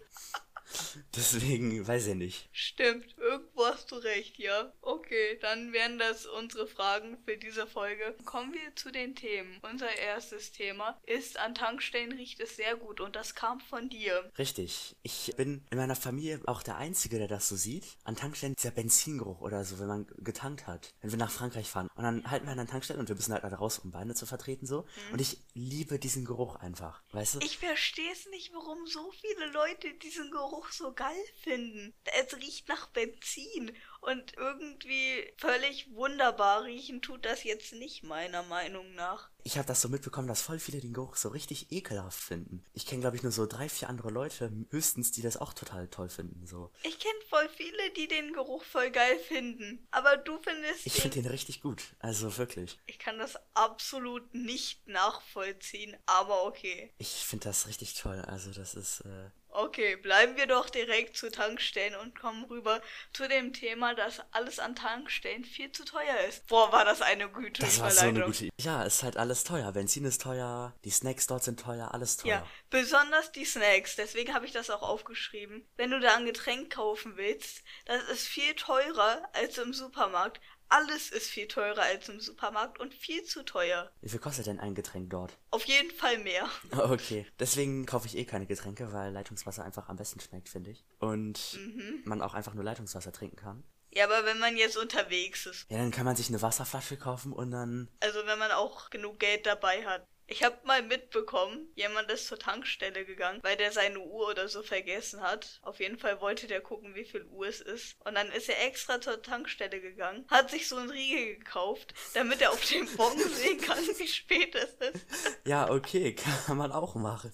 Deswegen 1.16 1.88
weiß 1.88 2.08
ich 2.08 2.16
nicht. 2.16 2.50
Stimmt, 2.52 3.16
irgendwo 3.18 3.66
hast 3.66 3.92
du 3.92 3.96
recht, 3.96 4.38
ja. 4.38 4.72
Okay, 4.82 5.38
dann 5.42 5.74
wären 5.74 6.00
das 6.00 6.26
unsere 6.26 6.68
Fragen 6.68 7.18
für 7.26 7.38
diese 7.38 7.68
Folge. 7.68 8.16
Kommen 8.26 8.54
wir 8.54 8.76
zu 8.76 8.92
den 8.92 9.16
Themen. 9.16 9.60
Unser 9.62 9.96
erstes 9.98 10.52
Thema 10.52 11.00
ist, 11.06 11.38
an 11.40 11.56
Tankstellen 11.56 12.12
riecht 12.12 12.40
es 12.40 12.56
sehr 12.56 12.76
gut 12.76 13.02
und 13.02 13.16
das 13.16 13.36
kam 13.36 13.60
von 13.60 13.90
dir. 13.90 14.32
Richtig. 14.38 14.96
Ich 15.04 15.34
bin 15.38 15.66
in 15.70 15.78
meiner 15.78 15.96
Familie 15.96 16.42
auch 16.46 16.64
der 16.64 16.78
Einzige, 16.78 17.18
der 17.18 17.28
das 17.28 17.48
so 17.48 17.56
sieht. 17.56 17.86
An 18.04 18.16
Tankstellen 18.16 18.56
dieser 18.56 18.72
Benzingeruch 18.72 19.42
oder 19.42 19.64
so, 19.64 19.80
wenn 19.80 19.88
man 19.88 20.08
getankt 20.18 20.68
hat. 20.68 20.94
Wenn 21.02 21.12
wir 21.12 21.18
nach 21.18 21.32
Frankreich 21.32 21.70
fahren. 21.70 21.90
Und 21.96 22.04
dann 22.04 22.30
halten 22.30 22.46
wir 22.46 22.52
an 22.52 22.58
der 22.58 22.68
Tankstelle 22.68 23.00
und 23.00 23.10
wir 23.10 23.16
müssen 23.16 23.34
halt 23.34 23.44
alle 23.44 23.56
raus, 23.56 23.80
um 23.80 23.92
Beine 23.92 24.16
zu 24.16 24.26
vertreten 24.26 24.66
so. 24.66 24.82
Mhm. 24.82 25.14
Und 25.14 25.22
ich 25.22 25.38
liebe 25.54 26.00
diesen 26.00 26.26
Geruch 26.26 26.56
einfach. 26.58 27.02
Weißt 27.12 27.36
du? 27.36 27.40
Ich 27.40 27.58
verstehe 27.58 28.12
es 28.12 28.26
nicht, 28.28 28.54
warum 28.54 28.86
so 28.88 29.12
viele 29.12 29.52
Leute 29.52 29.94
diesen 29.94 30.32
Geruch 30.32 30.50
Geruch 30.50 30.72
so 30.80 30.94
geil 30.94 31.24
finden. 31.44 31.94
Es 32.18 32.36
riecht 32.36 32.68
nach 32.68 32.88
Benzin 32.88 33.72
und 34.02 34.34
irgendwie 34.38 35.32
völlig 35.38 35.94
wunderbar 35.94 36.64
riechen 36.64 37.02
tut 37.02 37.26
das 37.26 37.44
jetzt 37.44 37.74
nicht, 37.74 38.04
meiner 38.04 38.44
Meinung 38.44 38.96
nach. 38.96 39.30
Ich 39.44 39.58
habe 39.58 39.68
das 39.68 39.82
so 39.82 39.90
mitbekommen, 39.90 40.28
dass 40.28 40.42
voll 40.42 40.60
viele 40.60 40.80
den 40.80 40.94
Geruch 40.94 41.16
so 41.16 41.30
richtig 41.30 41.72
ekelhaft 41.72 42.20
finden. 42.20 42.64
Ich 42.74 42.86
kenne, 42.86 43.02
glaube 43.02 43.18
ich, 43.18 43.24
nur 43.24 43.32
so 43.32 43.46
drei, 43.46 43.68
vier 43.68 43.90
andere 43.90 44.10
Leute, 44.10 44.52
höchstens, 44.70 45.12
die 45.12 45.22
das 45.22 45.38
auch 45.38 45.54
total 45.54 45.88
toll 45.90 46.10
finden. 46.10 46.46
So. 46.46 46.72
Ich 46.84 47.00
kenne 47.00 47.20
voll 47.30 47.50
viele, 47.50 47.92
die 47.92 48.08
den 48.08 48.34
Geruch 48.34 48.64
voll 48.64 48.90
geil 48.92 49.20
finden. 49.20 49.88
Aber 49.92 50.18
du 50.18 50.40
findest. 50.42 50.86
Ich 50.86 50.94
finde 50.94 51.22
den 51.22 51.32
richtig 51.32 51.62
gut. 51.62 51.84
Also 52.00 52.38
wirklich. 52.38 52.80
Ich 52.86 53.00
kann 53.00 53.18
das 53.18 53.38
absolut 53.54 54.34
nicht 54.34 54.88
nachvollziehen, 54.88 55.98
aber 56.06 56.46
okay. 56.46 56.94
Ich 56.98 57.26
finde 57.26 57.46
das 57.46 57.68
richtig 57.68 57.96
toll. 57.96 58.22
Also 58.22 58.52
das 58.52 58.76
ist. 58.76 59.02
Äh, 59.02 59.30
Okay, 59.62 59.98
bleiben 59.98 60.38
wir 60.38 60.48
doch 60.48 60.70
direkt 60.70 61.18
zu 61.18 61.30
Tankstellen 61.30 61.94
und 61.96 62.18
kommen 62.18 62.46
rüber 62.46 62.82
zu 63.12 63.28
dem 63.28 63.52
Thema, 63.52 63.94
dass 63.94 64.22
alles 64.32 64.58
an 64.58 64.74
Tankstellen 64.74 65.44
viel 65.44 65.70
zu 65.74 65.84
teuer 65.84 66.18
ist. 66.30 66.48
Boah, 66.48 66.72
war 66.72 66.86
das 66.86 67.02
eine 67.02 67.28
gute 67.28 67.62
Das 67.62 67.82
war 67.82 67.92
so 67.92 68.06
eine 68.06 68.22
gute 68.22 68.46
Idee. 68.46 68.54
Ja, 68.58 68.84
ist 68.84 69.04
halt 69.04 69.18
alles 69.18 69.44
teuer. 69.44 69.70
Benzin 69.74 70.06
ist 70.06 70.22
teuer, 70.22 70.74
die 70.86 70.92
Snacks 70.92 71.28
dort 71.28 71.44
sind 71.44 71.60
teuer, 71.60 71.94
alles 71.94 72.16
teuer. 72.16 72.30
Ja, 72.30 72.48
besonders 72.70 73.34
die 73.34 73.44
Snacks. 73.44 73.98
Deswegen 73.98 74.34
habe 74.34 74.46
ich 74.46 74.54
das 74.54 74.70
auch 74.70 74.82
aufgeschrieben. 74.82 75.68
Wenn 75.76 75.92
du 75.92 76.00
da 76.00 76.16
ein 76.16 76.26
Getränk 76.26 76.74
kaufen 76.74 77.18
willst, 77.18 77.62
das 77.84 78.02
ist 78.04 78.28
viel 78.28 78.54
teurer 78.56 79.22
als 79.34 79.58
im 79.58 79.74
Supermarkt. 79.74 80.40
Alles 80.70 81.10
ist 81.10 81.30
viel 81.30 81.48
teurer 81.48 81.82
als 81.82 82.10
im 82.10 82.20
Supermarkt 82.20 82.80
und 82.80 82.94
viel 82.94 83.24
zu 83.24 83.44
teuer. 83.44 83.92
Wie 84.02 84.10
viel 84.10 84.20
kostet 84.20 84.46
denn 84.46 84.60
ein 84.60 84.76
Getränk 84.76 85.10
dort? 85.10 85.36
Auf 85.50 85.66
jeden 85.66 85.92
Fall 85.92 86.20
mehr. 86.20 86.48
Okay. 86.90 87.26
Deswegen 87.40 87.86
kaufe 87.86 88.08
ich 88.08 88.18
eh 88.18 88.26
keine 88.26 88.46
Getränke, 88.46 88.94
weil 88.94 89.12
Leitungswasser 89.12 89.64
einfach 89.64 89.90
am 89.90 89.98
besten 89.98 90.20
schmeckt, 90.20 90.50
finde 90.50 90.72
ich. 90.72 90.86
Und 91.00 91.58
mhm. 91.60 92.02
man 92.06 92.22
auch 92.22 92.34
einfach 92.34 92.54
nur 92.54 92.64
Leitungswasser 92.64 93.12
trinken 93.12 93.36
kann. 93.36 93.64
Ja, 93.92 94.06
aber 94.06 94.26
wenn 94.26 94.40
man 94.40 94.56
jetzt 94.56 94.78
unterwegs 94.78 95.46
ist. 95.46 95.66
Ja, 95.70 95.78
dann 95.78 95.92
kann 95.92 96.06
man 96.06 96.16
sich 96.16 96.30
eine 96.30 96.42
Wasserflasche 96.42 96.98
kaufen 96.98 97.34
und 97.34 97.52
dann. 97.52 97.90
Also 98.02 98.20
wenn 98.26 98.38
man 98.38 98.52
auch 98.52 98.90
genug 98.90 99.20
Geld 99.20 99.46
dabei 99.46 99.86
hat. 99.86 100.06
Ich 100.32 100.44
habe 100.44 100.56
mal 100.64 100.84
mitbekommen, 100.84 101.68
jemand 101.76 102.12
ist 102.12 102.28
zur 102.28 102.38
Tankstelle 102.38 103.04
gegangen, 103.04 103.40
weil 103.42 103.58
der 103.58 103.72
seine 103.72 104.00
Uhr 104.00 104.30
oder 104.30 104.48
so 104.48 104.62
vergessen 104.62 105.22
hat. 105.22 105.60
Auf 105.64 105.80
jeden 105.80 105.98
Fall 105.98 106.22
wollte 106.22 106.46
der 106.46 106.62
gucken, 106.62 106.94
wie 106.94 107.04
viel 107.04 107.26
Uhr 107.26 107.48
es 107.48 107.62
ist. 107.62 107.96
Und 108.06 108.14
dann 108.14 108.32
ist 108.32 108.48
er 108.48 108.64
extra 108.64 109.02
zur 109.02 109.24
Tankstelle 109.24 109.82
gegangen, 109.82 110.26
hat 110.30 110.52
sich 110.52 110.68
so 110.68 110.76
einen 110.76 110.92
Riegel 110.92 111.38
gekauft, 111.38 111.96
damit 112.14 112.42
er 112.42 112.52
auf 112.52 112.64
dem 112.64 112.86
Bon 112.96 113.18
sehen 113.18 113.60
kann, 113.60 113.80
wie 113.80 114.08
spät 114.08 114.54
es 114.54 114.74
ist. 114.94 115.06
Ja, 115.46 115.68
okay, 115.68 116.14
kann 116.46 116.58
man 116.58 116.72
auch 116.72 116.94
machen. 116.94 117.34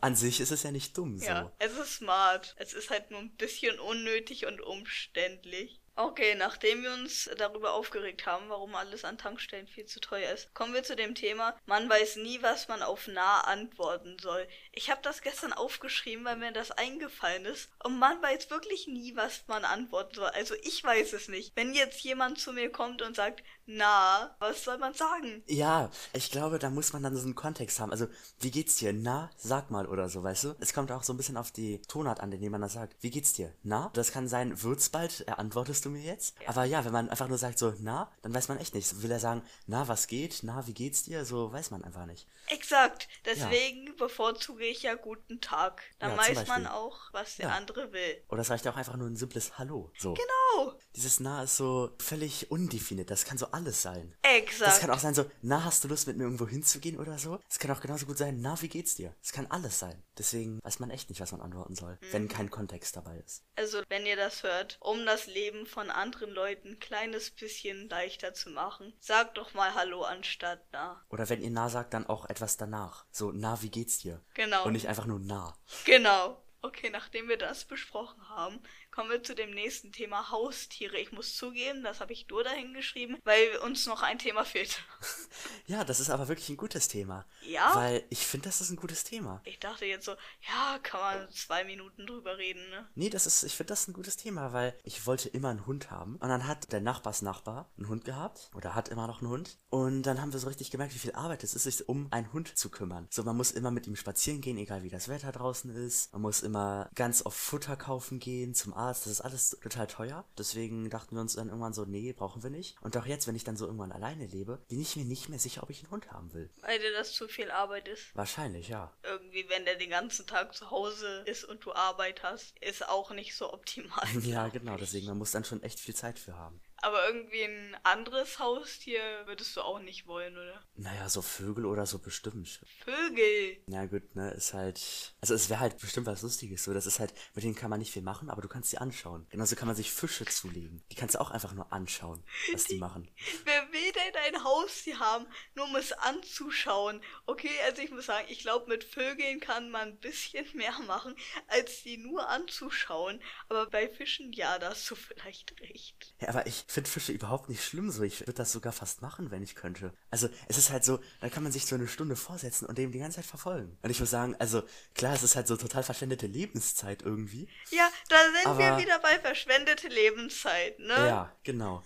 An 0.00 0.16
sich 0.16 0.40
ist 0.40 0.50
es 0.50 0.64
ja 0.64 0.72
nicht 0.72 0.96
dumm 0.98 1.18
so. 1.18 1.26
Ja, 1.26 1.52
es 1.60 1.76
ist 1.76 1.96
smart. 1.96 2.56
Es 2.58 2.72
ist 2.72 2.90
halt 2.90 3.12
nur 3.12 3.20
ein 3.20 3.36
bisschen 3.36 3.78
unnötig 3.78 4.46
und 4.46 4.60
umständlich. 4.60 5.80
Okay, 6.00 6.36
nachdem 6.36 6.84
wir 6.84 6.92
uns 6.92 7.28
darüber 7.38 7.72
aufgeregt 7.72 8.24
haben, 8.24 8.48
warum 8.50 8.76
alles 8.76 9.04
an 9.04 9.18
Tankstellen 9.18 9.66
viel 9.66 9.84
zu 9.84 9.98
teuer 9.98 10.32
ist, 10.32 10.54
kommen 10.54 10.72
wir 10.72 10.84
zu 10.84 10.94
dem 10.94 11.16
Thema, 11.16 11.56
man 11.66 11.90
weiß 11.90 12.18
nie, 12.18 12.40
was 12.40 12.68
man 12.68 12.84
auf 12.84 13.08
nah 13.08 13.40
antworten 13.40 14.16
soll. 14.22 14.46
Ich 14.70 14.92
habe 14.92 15.00
das 15.02 15.22
gestern 15.22 15.52
aufgeschrieben, 15.52 16.24
weil 16.24 16.36
mir 16.36 16.52
das 16.52 16.70
eingefallen 16.70 17.46
ist 17.46 17.68
und 17.82 17.98
man 17.98 18.22
weiß 18.22 18.48
wirklich 18.48 18.86
nie, 18.86 19.16
was 19.16 19.42
man 19.48 19.64
antworten 19.64 20.14
soll. 20.14 20.28
Also 20.28 20.54
ich 20.62 20.84
weiß 20.84 21.14
es 21.14 21.26
nicht. 21.26 21.50
Wenn 21.56 21.74
jetzt 21.74 22.00
jemand 22.02 22.38
zu 22.38 22.52
mir 22.52 22.70
kommt 22.70 23.02
und 23.02 23.16
sagt, 23.16 23.42
na, 23.70 24.34
was 24.38 24.64
soll 24.64 24.78
man 24.78 24.94
sagen? 24.94 25.42
Ja, 25.46 25.90
ich 26.14 26.30
glaube, 26.30 26.58
da 26.58 26.70
muss 26.70 26.94
man 26.94 27.02
dann 27.02 27.14
so 27.14 27.24
einen 27.24 27.34
Kontext 27.34 27.80
haben. 27.80 27.90
Also, 27.90 28.06
wie 28.40 28.50
geht's 28.50 28.76
dir? 28.76 28.94
Na, 28.94 29.30
sag 29.36 29.70
mal 29.70 29.86
oder 29.86 30.08
so, 30.08 30.22
weißt 30.22 30.44
du? 30.44 30.54
Es 30.58 30.72
kommt 30.72 30.90
auch 30.90 31.02
so 31.02 31.12
ein 31.12 31.18
bisschen 31.18 31.36
auf 31.36 31.50
die 31.50 31.82
Tonart 31.82 32.20
an, 32.20 32.32
indem 32.32 32.52
man 32.52 32.62
das 32.62 32.72
sagt. 32.72 32.96
Wie 33.02 33.10
geht's 33.10 33.34
dir? 33.34 33.52
Na? 33.62 33.90
Das 33.92 34.10
kann 34.10 34.26
sein, 34.26 34.62
wird's 34.62 34.88
bald, 34.88 35.24
äh, 35.28 35.32
antwortest 35.32 35.84
du 35.84 35.87
mir 35.88 36.02
jetzt? 36.02 36.36
Ja. 36.40 36.48
Aber 36.48 36.64
ja, 36.64 36.84
wenn 36.84 36.92
man 36.92 37.08
einfach 37.08 37.28
nur 37.28 37.38
sagt 37.38 37.58
so, 37.58 37.74
na, 37.80 38.10
dann 38.22 38.34
weiß 38.34 38.48
man 38.48 38.58
echt 38.58 38.74
nicht. 38.74 39.02
Will 39.02 39.10
er 39.10 39.20
sagen, 39.20 39.42
na, 39.66 39.88
was 39.88 40.06
geht? 40.06 40.40
Na, 40.42 40.66
wie 40.66 40.74
geht's 40.74 41.04
dir? 41.04 41.24
So 41.24 41.52
weiß 41.52 41.70
man 41.70 41.84
einfach 41.84 42.06
nicht. 42.06 42.26
Exakt. 42.48 43.08
Deswegen 43.24 43.86
ja. 43.88 43.92
bevorzuge 43.96 44.64
ich 44.64 44.82
ja 44.82 44.94
guten 44.94 45.40
Tag. 45.40 45.82
Dann 45.98 46.12
ja, 46.12 46.18
weiß 46.18 46.46
man 46.46 46.66
auch, 46.66 47.12
was 47.12 47.36
der 47.36 47.52
andere 47.52 47.92
will. 47.92 48.22
Oder 48.28 48.42
es 48.42 48.50
reicht 48.50 48.66
auch 48.68 48.76
einfach 48.76 48.96
nur 48.96 49.08
ein 49.08 49.16
simples 49.16 49.58
Hallo. 49.58 49.92
So. 49.98 50.14
Genau. 50.14 50.74
Dieses 50.94 51.20
Na 51.20 51.42
ist 51.42 51.56
so 51.56 51.90
völlig 51.98 52.50
undefiniert. 52.50 53.10
Das 53.10 53.24
kann 53.24 53.38
so 53.38 53.46
alles 53.52 53.82
sein. 53.82 54.14
Exakt. 54.22 54.70
Das 54.70 54.80
kann 54.80 54.90
auch 54.90 54.98
sein 54.98 55.14
so, 55.14 55.30
na, 55.42 55.64
hast 55.64 55.84
du 55.84 55.88
Lust 55.88 56.06
mit 56.06 56.16
mir 56.16 56.24
irgendwo 56.24 56.46
hinzugehen 56.46 56.98
oder 56.98 57.18
so? 57.18 57.38
Es 57.48 57.58
kann 57.58 57.70
auch 57.70 57.80
genauso 57.80 58.06
gut 58.06 58.18
sein, 58.18 58.40
na, 58.40 58.60
wie 58.60 58.68
geht's 58.68 58.94
dir? 58.94 59.14
Es 59.22 59.32
kann 59.32 59.46
alles 59.46 59.78
sein. 59.78 60.02
Deswegen 60.16 60.60
weiß 60.64 60.80
man 60.80 60.90
echt 60.90 61.08
nicht, 61.10 61.20
was 61.20 61.32
man 61.32 61.40
antworten 61.40 61.76
soll, 61.76 61.92
mhm. 62.00 62.12
wenn 62.12 62.28
kein 62.28 62.50
Kontext 62.50 62.96
dabei 62.96 63.18
ist. 63.18 63.44
Also, 63.56 63.82
wenn 63.88 64.06
ihr 64.06 64.16
das 64.16 64.42
hört, 64.42 64.78
um 64.80 65.06
das 65.06 65.26
Leben 65.26 65.66
von 65.66 65.77
anderen 65.90 66.30
Leuten 66.30 66.68
ein 66.68 66.78
kleines 66.78 67.30
bisschen 67.30 67.88
leichter 67.88 68.34
zu 68.34 68.50
machen, 68.50 68.92
sagt 69.00 69.38
doch 69.38 69.54
mal 69.54 69.74
Hallo 69.74 70.02
anstatt 70.02 70.60
na. 70.72 71.04
Oder 71.08 71.28
wenn 71.28 71.40
ihr 71.40 71.50
na 71.50 71.68
sagt, 71.68 71.94
dann 71.94 72.06
auch 72.06 72.28
etwas 72.28 72.56
danach. 72.56 73.06
So, 73.10 73.32
na, 73.32 73.62
wie 73.62 73.70
geht's 73.70 73.98
dir? 73.98 74.22
Genau. 74.34 74.64
Und 74.64 74.72
nicht 74.72 74.88
einfach 74.88 75.06
nur 75.06 75.20
na. 75.20 75.54
Genau. 75.84 76.42
Okay, 76.60 76.90
nachdem 76.90 77.28
wir 77.28 77.38
das 77.38 77.64
besprochen 77.64 78.28
haben, 78.28 78.60
kommen 78.98 79.10
wir 79.10 79.22
zu 79.22 79.36
dem 79.36 79.52
nächsten 79.52 79.92
Thema 79.92 80.32
Haustiere. 80.32 80.98
Ich 80.98 81.12
muss 81.12 81.36
zugeben, 81.36 81.84
das 81.84 82.00
habe 82.00 82.12
ich 82.12 82.26
nur 82.26 82.42
dahin 82.42 82.74
geschrieben, 82.74 83.16
weil 83.22 83.56
uns 83.58 83.86
noch 83.86 84.02
ein 84.02 84.18
Thema 84.18 84.44
fehlt. 84.44 84.82
ja, 85.68 85.84
das 85.84 86.00
ist 86.00 86.10
aber 86.10 86.26
wirklich 86.26 86.48
ein 86.48 86.56
gutes 86.56 86.88
Thema. 86.88 87.24
Ja? 87.46 87.76
Weil 87.76 88.02
ich 88.10 88.26
finde, 88.26 88.48
das 88.48 88.60
ist 88.60 88.70
ein 88.70 88.76
gutes 88.76 89.04
Thema. 89.04 89.40
Ich 89.44 89.60
dachte 89.60 89.86
jetzt 89.86 90.04
so, 90.04 90.16
ja, 90.48 90.80
kann 90.82 90.98
man 91.00 91.30
zwei 91.30 91.62
Minuten 91.62 92.08
drüber 92.08 92.38
reden, 92.38 92.68
ne? 92.70 92.88
Nee, 92.96 93.08
das 93.08 93.26
ist, 93.28 93.44
ich 93.44 93.54
finde 93.54 93.68
das 93.68 93.86
ein 93.86 93.92
gutes 93.92 94.16
Thema, 94.16 94.52
weil 94.52 94.76
ich 94.82 95.06
wollte 95.06 95.28
immer 95.28 95.50
einen 95.50 95.64
Hund 95.64 95.92
haben. 95.92 96.16
Und 96.16 96.28
dann 96.28 96.48
hat 96.48 96.72
der 96.72 96.80
Nachbarsnachbar 96.80 97.70
einen 97.76 97.86
Hund 97.86 98.04
gehabt. 98.04 98.50
Oder 98.56 98.74
hat 98.74 98.88
immer 98.88 99.06
noch 99.06 99.20
einen 99.20 99.30
Hund. 99.30 99.58
Und 99.70 100.02
dann 100.02 100.20
haben 100.20 100.32
wir 100.32 100.40
so 100.40 100.48
richtig 100.48 100.72
gemerkt, 100.72 100.92
wie 100.96 100.98
viel 100.98 101.12
Arbeit 101.12 101.44
es 101.44 101.54
ist, 101.54 101.62
sich 101.62 101.88
um 101.88 102.08
einen 102.10 102.32
Hund 102.32 102.58
zu 102.58 102.68
kümmern. 102.68 103.06
So, 103.10 103.22
man 103.22 103.36
muss 103.36 103.52
immer 103.52 103.70
mit 103.70 103.86
ihm 103.86 103.94
spazieren 103.94 104.40
gehen, 104.40 104.58
egal 104.58 104.82
wie 104.82 104.90
das 104.90 105.08
Wetter 105.08 105.30
draußen 105.30 105.70
ist. 105.70 106.12
Man 106.12 106.22
muss 106.22 106.40
immer 106.40 106.90
ganz 106.96 107.24
oft 107.24 107.38
Futter 107.38 107.76
kaufen 107.76 108.18
gehen 108.18 108.56
zum 108.56 108.74
Arzt 108.74 108.87
Arzt, 108.88 109.06
das 109.06 109.12
ist 109.12 109.20
alles 109.20 109.58
total 109.62 109.86
teuer. 109.86 110.24
Deswegen 110.36 110.90
dachten 110.90 111.14
wir 111.14 111.20
uns 111.20 111.34
dann 111.34 111.48
irgendwann 111.48 111.72
so, 111.72 111.84
nee, 111.84 112.12
brauchen 112.12 112.42
wir 112.42 112.50
nicht. 112.50 112.76
Und 112.80 112.96
auch 112.96 113.06
jetzt, 113.06 113.26
wenn 113.26 113.36
ich 113.36 113.44
dann 113.44 113.56
so 113.56 113.66
irgendwann 113.66 113.92
alleine 113.92 114.26
lebe, 114.26 114.58
bin 114.68 114.80
ich 114.80 114.96
mir 114.96 115.04
nicht 115.04 115.28
mehr 115.28 115.38
sicher, 115.38 115.62
ob 115.62 115.70
ich 115.70 115.82
einen 115.82 115.90
Hund 115.90 116.10
haben 116.10 116.32
will. 116.32 116.50
Weil 116.62 116.78
dir 116.78 116.92
das 116.92 117.12
zu 117.12 117.28
viel 117.28 117.50
Arbeit 117.50 117.88
ist. 117.88 118.14
Wahrscheinlich, 118.14 118.68
ja. 118.68 118.92
Irgendwie, 119.02 119.48
wenn 119.48 119.64
der 119.64 119.76
den 119.76 119.90
ganzen 119.90 120.26
Tag 120.26 120.54
zu 120.54 120.70
Hause 120.70 121.22
ist 121.26 121.44
und 121.44 121.64
du 121.64 121.72
Arbeit 121.72 122.22
hast, 122.22 122.58
ist 122.58 122.88
auch 122.88 123.10
nicht 123.10 123.36
so 123.36 123.52
optimal. 123.52 124.06
ja, 124.22 124.48
genau, 124.48 124.76
deswegen, 124.76 125.06
man 125.06 125.18
muss 125.18 125.30
dann 125.30 125.44
schon 125.44 125.62
echt 125.62 125.78
viel 125.78 125.94
Zeit 125.94 126.18
für 126.18 126.36
haben. 126.36 126.60
Aber 126.80 127.08
irgendwie 127.08 127.42
ein 127.42 127.76
anderes 127.82 128.38
Haustier 128.38 129.00
würdest 129.26 129.56
du 129.56 129.62
auch 129.62 129.80
nicht 129.80 130.06
wollen, 130.06 130.34
oder? 130.34 130.62
Naja, 130.76 131.08
so 131.08 131.22
Vögel 131.22 131.66
oder 131.66 131.86
so 131.86 131.98
bestimmt. 131.98 132.60
Vögel? 132.84 133.58
Na 133.66 133.86
gut, 133.86 134.14
ne, 134.14 134.30
ist 134.30 134.54
halt. 134.54 135.14
Also 135.20 135.34
es 135.34 135.50
wäre 135.50 135.60
halt 135.60 135.78
bestimmt 135.78 136.06
was 136.06 136.22
Lustiges. 136.22 136.64
So, 136.64 136.72
das 136.72 136.86
ist 136.86 137.00
halt, 137.00 137.12
mit 137.34 137.44
denen 137.44 137.56
kann 137.56 137.70
man 137.70 137.80
nicht 137.80 137.92
viel 137.92 138.02
machen, 138.02 138.30
aber 138.30 138.42
du 138.42 138.48
kannst 138.48 138.70
sie 138.70 138.78
anschauen. 138.78 139.26
Genauso 139.30 139.56
kann 139.56 139.66
man 139.66 139.76
sich 139.76 139.90
Fische 139.90 140.24
zulegen. 140.26 140.84
Die 140.92 140.94
kannst 140.94 141.16
du 141.16 141.20
auch 141.20 141.30
einfach 141.30 141.52
nur 141.52 141.72
anschauen, 141.72 142.24
was 142.52 142.64
die, 142.64 142.74
die 142.74 142.78
machen. 142.80 143.10
Wer 143.44 143.72
will 143.72 143.92
denn 143.92 144.22
ein 144.26 144.44
Haustier 144.44 145.00
haben, 145.00 145.26
nur 145.54 145.66
um 145.66 145.76
es 145.76 145.92
anzuschauen? 145.92 147.02
Okay, 147.26 147.50
also 147.66 147.82
ich 147.82 147.90
muss 147.90 148.06
sagen, 148.06 148.26
ich 148.30 148.40
glaube, 148.40 148.68
mit 148.68 148.84
Vögeln 148.84 149.40
kann 149.40 149.70
man 149.70 149.88
ein 149.88 149.98
bisschen 149.98 150.46
mehr 150.54 150.78
machen, 150.86 151.16
als 151.48 151.82
die 151.82 151.96
nur 151.96 152.28
anzuschauen. 152.28 153.20
Aber 153.48 153.68
bei 153.68 153.88
Fischen, 153.88 154.32
ja, 154.32 154.58
da 154.58 154.70
hast 154.70 154.88
du 154.90 154.94
vielleicht 154.94 155.60
recht. 155.60 156.14
Ja, 156.20 156.28
aber 156.28 156.46
ich 156.46 156.67
finde 156.70 156.90
Fische 156.90 157.12
überhaupt 157.12 157.48
nicht 157.48 157.64
schlimm 157.64 157.90
so. 157.90 158.02
Ich 158.02 158.20
würde 158.20 158.34
das 158.34 158.52
sogar 158.52 158.72
fast 158.72 159.00
machen, 159.00 159.30
wenn 159.30 159.42
ich 159.42 159.54
könnte. 159.54 159.92
Also 160.10 160.28
es 160.48 160.58
ist 160.58 160.70
halt 160.70 160.84
so, 160.84 161.00
da 161.20 161.30
kann 161.30 161.42
man 161.42 161.50
sich 161.50 161.64
so 161.64 161.74
eine 161.74 161.88
Stunde 161.88 162.14
vorsetzen 162.14 162.66
und 162.66 162.76
dem 162.76 162.92
die 162.92 162.98
ganze 162.98 163.16
Zeit 163.16 163.24
verfolgen. 163.24 163.78
Und 163.80 163.90
ich 163.90 163.98
muss 163.98 164.10
sagen, 164.10 164.36
also 164.38 164.62
klar, 164.94 165.14
es 165.14 165.22
ist 165.22 165.34
halt 165.34 165.48
so 165.48 165.56
total 165.56 165.82
verschwendete 165.82 166.26
Lebenszeit 166.26 167.02
irgendwie. 167.02 167.48
Ja, 167.70 167.88
da 168.10 168.16
sind 168.34 168.46
aber, 168.46 168.58
wir 168.58 168.78
wieder 168.78 168.98
bei 168.98 169.18
verschwendete 169.18 169.88
Lebenszeit, 169.88 170.78
ne? 170.78 170.94
Ja, 170.94 171.32
genau. 171.42 171.82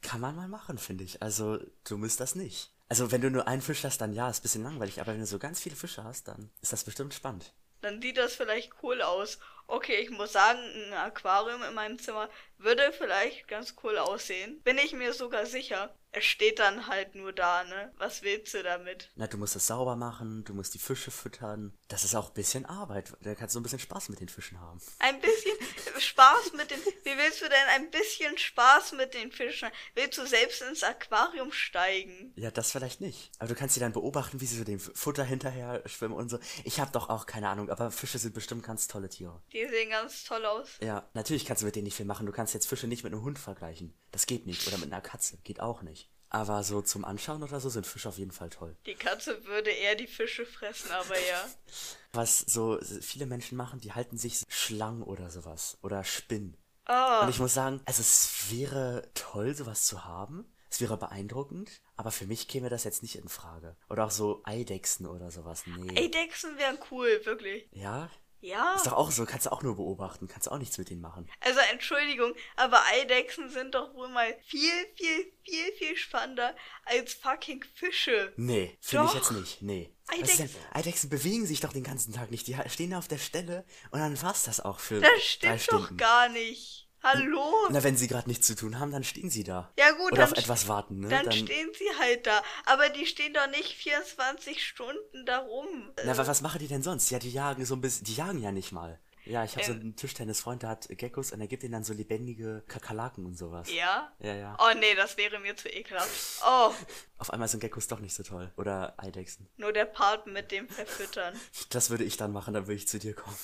Kann 0.00 0.20
man 0.20 0.34
mal 0.34 0.48
machen, 0.48 0.78
finde 0.78 1.04
ich. 1.04 1.20
Also 1.22 1.58
du 1.84 1.98
müsst 1.98 2.20
das 2.20 2.34
nicht. 2.34 2.72
Also 2.88 3.12
wenn 3.12 3.20
du 3.20 3.30
nur 3.30 3.46
einen 3.46 3.60
Fisch 3.60 3.84
hast, 3.84 4.00
dann 4.00 4.14
ja, 4.14 4.30
ist 4.30 4.38
ein 4.38 4.42
bisschen 4.42 4.62
langweilig. 4.62 5.02
Aber 5.02 5.12
wenn 5.12 5.20
du 5.20 5.26
so 5.26 5.38
ganz 5.38 5.60
viele 5.60 5.76
Fische 5.76 6.04
hast, 6.04 6.28
dann 6.28 6.50
ist 6.62 6.72
das 6.72 6.84
bestimmt 6.84 7.12
spannend. 7.12 7.52
Dann 7.82 8.00
sieht 8.00 8.16
das 8.16 8.34
vielleicht 8.34 8.72
cool 8.82 9.02
aus. 9.02 9.38
Okay, 9.70 9.96
ich 9.96 10.10
muss 10.10 10.32
sagen, 10.32 10.58
ein 10.58 10.94
Aquarium 10.94 11.62
in 11.62 11.74
meinem 11.74 11.98
Zimmer 11.98 12.30
würde 12.56 12.90
vielleicht 12.96 13.46
ganz 13.48 13.74
cool 13.82 13.98
aussehen. 13.98 14.60
Bin 14.62 14.78
ich 14.78 14.92
mir 14.92 15.12
sogar 15.12 15.46
sicher. 15.46 15.94
Es 16.10 16.24
steht 16.24 16.58
dann 16.58 16.86
halt 16.86 17.14
nur 17.14 17.34
da, 17.34 17.64
ne? 17.64 17.92
Was 17.98 18.22
willst 18.22 18.54
du 18.54 18.62
damit? 18.62 19.10
Na, 19.14 19.26
du 19.26 19.36
musst 19.36 19.54
es 19.56 19.66
sauber 19.66 19.94
machen, 19.94 20.42
du 20.44 20.54
musst 20.54 20.72
die 20.72 20.78
Fische 20.78 21.10
füttern. 21.10 21.76
Das 21.88 22.02
ist 22.02 22.14
auch 22.14 22.28
ein 22.28 22.34
bisschen 22.34 22.64
Arbeit. 22.64 23.12
Da 23.20 23.34
kannst 23.34 23.54
du 23.54 23.60
ein 23.60 23.62
bisschen 23.62 23.78
Spaß 23.78 24.08
mit 24.08 24.20
den 24.20 24.30
Fischen 24.30 24.58
haben. 24.58 24.80
Ein 25.00 25.20
bisschen 25.20 25.52
Spaß 25.98 26.54
mit 26.56 26.70
den. 26.70 26.80
Wie 26.80 27.16
willst 27.18 27.42
du 27.42 27.44
denn 27.44 27.68
ein 27.74 27.90
bisschen 27.90 28.38
Spaß 28.38 28.92
mit 28.92 29.12
den 29.12 29.30
Fischen? 29.30 29.68
Willst 29.94 30.16
du 30.16 30.26
selbst 30.26 30.62
ins 30.62 30.82
Aquarium 30.82 31.52
steigen? 31.52 32.32
Ja, 32.36 32.50
das 32.50 32.72
vielleicht 32.72 33.02
nicht. 33.02 33.30
Aber 33.38 33.48
du 33.48 33.54
kannst 33.54 33.74
sie 33.74 33.80
dann 33.80 33.92
beobachten, 33.92 34.40
wie 34.40 34.46
sie 34.46 34.56
so 34.56 34.64
dem 34.64 34.80
Futter 34.80 35.24
hinterher 35.24 35.82
schwimmen 35.86 36.14
und 36.14 36.30
so. 36.30 36.38
Ich 36.64 36.80
hab 36.80 36.90
doch 36.94 37.10
auch 37.10 37.26
keine 37.26 37.50
Ahnung, 37.50 37.68
aber 37.68 37.90
Fische 37.90 38.18
sind 38.18 38.34
bestimmt 38.34 38.64
ganz 38.64 38.88
tolle 38.88 39.10
Tiere. 39.10 39.42
Die 39.52 39.57
sehen 39.66 39.90
ganz 39.90 40.24
toll 40.24 40.44
aus. 40.44 40.68
Ja, 40.80 41.08
natürlich 41.14 41.44
kannst 41.44 41.62
du 41.62 41.66
mit 41.66 41.76
denen 41.76 41.84
nicht 41.84 41.96
viel 41.96 42.06
machen. 42.06 42.26
Du 42.26 42.32
kannst 42.32 42.54
jetzt 42.54 42.66
Fische 42.66 42.86
nicht 42.86 43.04
mit 43.04 43.12
einem 43.12 43.22
Hund 43.22 43.38
vergleichen. 43.38 43.94
Das 44.12 44.26
geht 44.26 44.46
nicht. 44.46 44.66
Oder 44.68 44.78
mit 44.78 44.92
einer 44.92 45.00
Katze. 45.00 45.38
Geht 45.44 45.60
auch 45.60 45.82
nicht. 45.82 46.10
Aber 46.30 46.62
so 46.62 46.82
zum 46.82 47.04
Anschauen 47.04 47.42
oder 47.42 47.58
so 47.58 47.70
sind 47.70 47.86
Fische 47.86 48.08
auf 48.08 48.18
jeden 48.18 48.32
Fall 48.32 48.50
toll. 48.50 48.76
Die 48.86 48.94
Katze 48.94 49.44
würde 49.46 49.70
eher 49.70 49.94
die 49.94 50.06
Fische 50.06 50.44
fressen, 50.44 50.90
aber 50.90 51.14
ja. 51.14 51.48
Was 52.12 52.40
so 52.40 52.78
viele 53.00 53.26
Menschen 53.26 53.56
machen, 53.56 53.80
die 53.80 53.92
halten 53.92 54.18
sich 54.18 54.42
Schlangen 54.48 55.02
oder 55.02 55.30
sowas. 55.30 55.78
Oder 55.82 56.04
Spinnen. 56.04 56.56
Oh. 56.86 57.22
Und 57.22 57.30
ich 57.30 57.38
muss 57.38 57.54
sagen, 57.54 57.80
also 57.84 58.00
es 58.00 58.50
wäre 58.50 59.08
toll, 59.14 59.54
sowas 59.54 59.86
zu 59.86 60.04
haben. 60.04 60.50
Es 60.70 60.80
wäre 60.82 60.98
beeindruckend, 60.98 61.80
aber 61.96 62.10
für 62.10 62.26
mich 62.26 62.46
käme 62.46 62.68
das 62.68 62.84
jetzt 62.84 63.02
nicht 63.02 63.16
in 63.16 63.28
Frage. 63.28 63.76
Oder 63.88 64.04
auch 64.04 64.10
so 64.10 64.42
Eidechsen 64.44 65.06
oder 65.06 65.30
sowas. 65.30 65.64
Nee. 65.66 65.98
Eidechsen 65.98 66.58
wären 66.58 66.78
cool, 66.90 67.20
wirklich. 67.24 67.68
Ja? 67.72 68.10
Ja. 68.40 68.74
Ist 68.74 68.86
doch 68.86 68.92
auch 68.92 69.10
so, 69.10 69.24
kannst 69.24 69.46
du 69.46 69.52
auch 69.52 69.62
nur 69.62 69.76
beobachten, 69.76 70.28
kannst 70.28 70.46
du 70.46 70.50
auch 70.52 70.58
nichts 70.58 70.78
mit 70.78 70.90
denen 70.90 71.00
machen. 71.00 71.28
Also 71.40 71.60
Entschuldigung, 71.72 72.34
aber 72.56 72.80
Eidechsen 72.92 73.50
sind 73.50 73.74
doch 73.74 73.94
wohl 73.94 74.08
mal 74.08 74.36
viel, 74.46 74.70
viel, 74.94 75.32
viel, 75.42 75.72
viel 75.78 75.96
spannender 75.96 76.54
als 76.84 77.14
fucking 77.14 77.64
Fische. 77.74 78.32
Nee, 78.36 78.78
finde 78.80 79.06
ich 79.06 79.14
jetzt 79.14 79.32
nicht, 79.32 79.62
nee. 79.62 79.92
Eidechsen. 80.06 80.50
Eidechsen 80.72 81.10
bewegen 81.10 81.46
sich 81.46 81.60
doch 81.60 81.72
den 81.72 81.84
ganzen 81.84 82.12
Tag 82.12 82.30
nicht. 82.30 82.46
Die 82.46 82.56
stehen 82.68 82.90
da 82.90 82.98
auf 82.98 83.08
der 83.08 83.18
Stelle 83.18 83.64
und 83.90 84.00
dann 84.00 84.20
war's 84.22 84.44
das 84.44 84.60
auch 84.60 84.78
für 84.78 85.00
Das 85.00 85.22
stimmt 85.22 85.68
drei 85.68 85.76
doch 85.76 85.96
gar 85.96 86.28
nicht. 86.28 86.87
Hallo? 87.02 87.52
Na, 87.70 87.82
wenn 87.82 87.96
sie 87.96 88.08
gerade 88.08 88.28
nichts 88.28 88.46
zu 88.46 88.56
tun 88.56 88.78
haben, 88.78 88.90
dann 88.90 89.04
stehen 89.04 89.30
sie 89.30 89.44
da. 89.44 89.72
Ja 89.78 89.92
gut, 89.92 90.12
Oder 90.12 90.22
dann, 90.22 90.32
auf 90.32 90.38
etwas 90.38 90.68
warten, 90.68 91.00
ne? 91.00 91.08
dann, 91.08 91.24
dann 91.24 91.32
stehen 91.32 91.70
sie 91.72 91.98
halt 91.98 92.26
da. 92.26 92.42
Aber 92.66 92.88
die 92.88 93.06
stehen 93.06 93.34
doch 93.34 93.48
nicht 93.48 93.74
24 93.74 94.64
Stunden 94.64 95.24
da 95.24 95.38
rum. 95.38 95.90
Na, 96.04 96.16
was 96.16 96.40
machen 96.40 96.58
die 96.58 96.68
denn 96.68 96.82
sonst? 96.82 97.10
Ja, 97.10 97.18
die 97.18 97.30
jagen 97.30 97.64
so 97.64 97.74
ein 97.74 97.80
bisschen, 97.80 98.04
die 98.04 98.14
jagen 98.14 98.40
ja 98.40 98.52
nicht 98.52 98.72
mal. 98.72 98.98
Ja, 99.28 99.44
ich 99.44 99.52
habe 99.52 99.62
ähm, 99.62 99.66
so 99.66 99.72
einen 99.80 99.96
Tischtennisfreund, 99.96 100.62
der 100.62 100.70
hat 100.70 100.88
Geckos 100.88 101.32
und 101.32 101.40
er 101.40 101.46
gibt 101.46 101.62
ihnen 101.62 101.72
dann 101.72 101.84
so 101.84 101.92
lebendige 101.92 102.62
Kakerlaken 102.66 103.26
und 103.26 103.36
sowas. 103.36 103.70
Ja? 103.70 104.10
Ja, 104.20 104.34
ja. 104.34 104.56
Oh 104.58 104.74
nee, 104.78 104.94
das 104.94 105.18
wäre 105.18 105.38
mir 105.38 105.54
zu 105.54 105.68
ekelhaft. 105.68 106.42
Oh. 106.46 106.72
Auf 107.18 107.30
einmal 107.30 107.46
sind 107.48 107.60
Geckos 107.60 107.88
doch 107.88 108.00
nicht 108.00 108.14
so 108.14 108.22
toll. 108.22 108.50
Oder 108.56 108.94
Eidechsen. 108.96 109.46
Nur 109.58 109.72
der 109.72 109.84
Part 109.84 110.26
mit 110.26 110.50
dem 110.50 110.68
Verfüttern. 110.68 111.34
Das 111.70 111.90
würde 111.90 112.04
ich 112.04 112.16
dann 112.16 112.32
machen, 112.32 112.54
dann 112.54 112.66
würde 112.66 112.76
ich 112.76 112.88
zu 112.88 112.98
dir 112.98 113.14
kommen. 113.14 113.36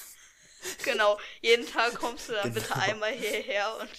Genau, 0.84 1.18
jeden 1.40 1.66
Tag 1.66 1.94
kommst 1.94 2.28
du 2.28 2.32
dann 2.32 2.52
genau. 2.52 2.54
bitte 2.54 2.76
einmal 2.76 3.12
hierher 3.12 3.76
und 3.80 3.90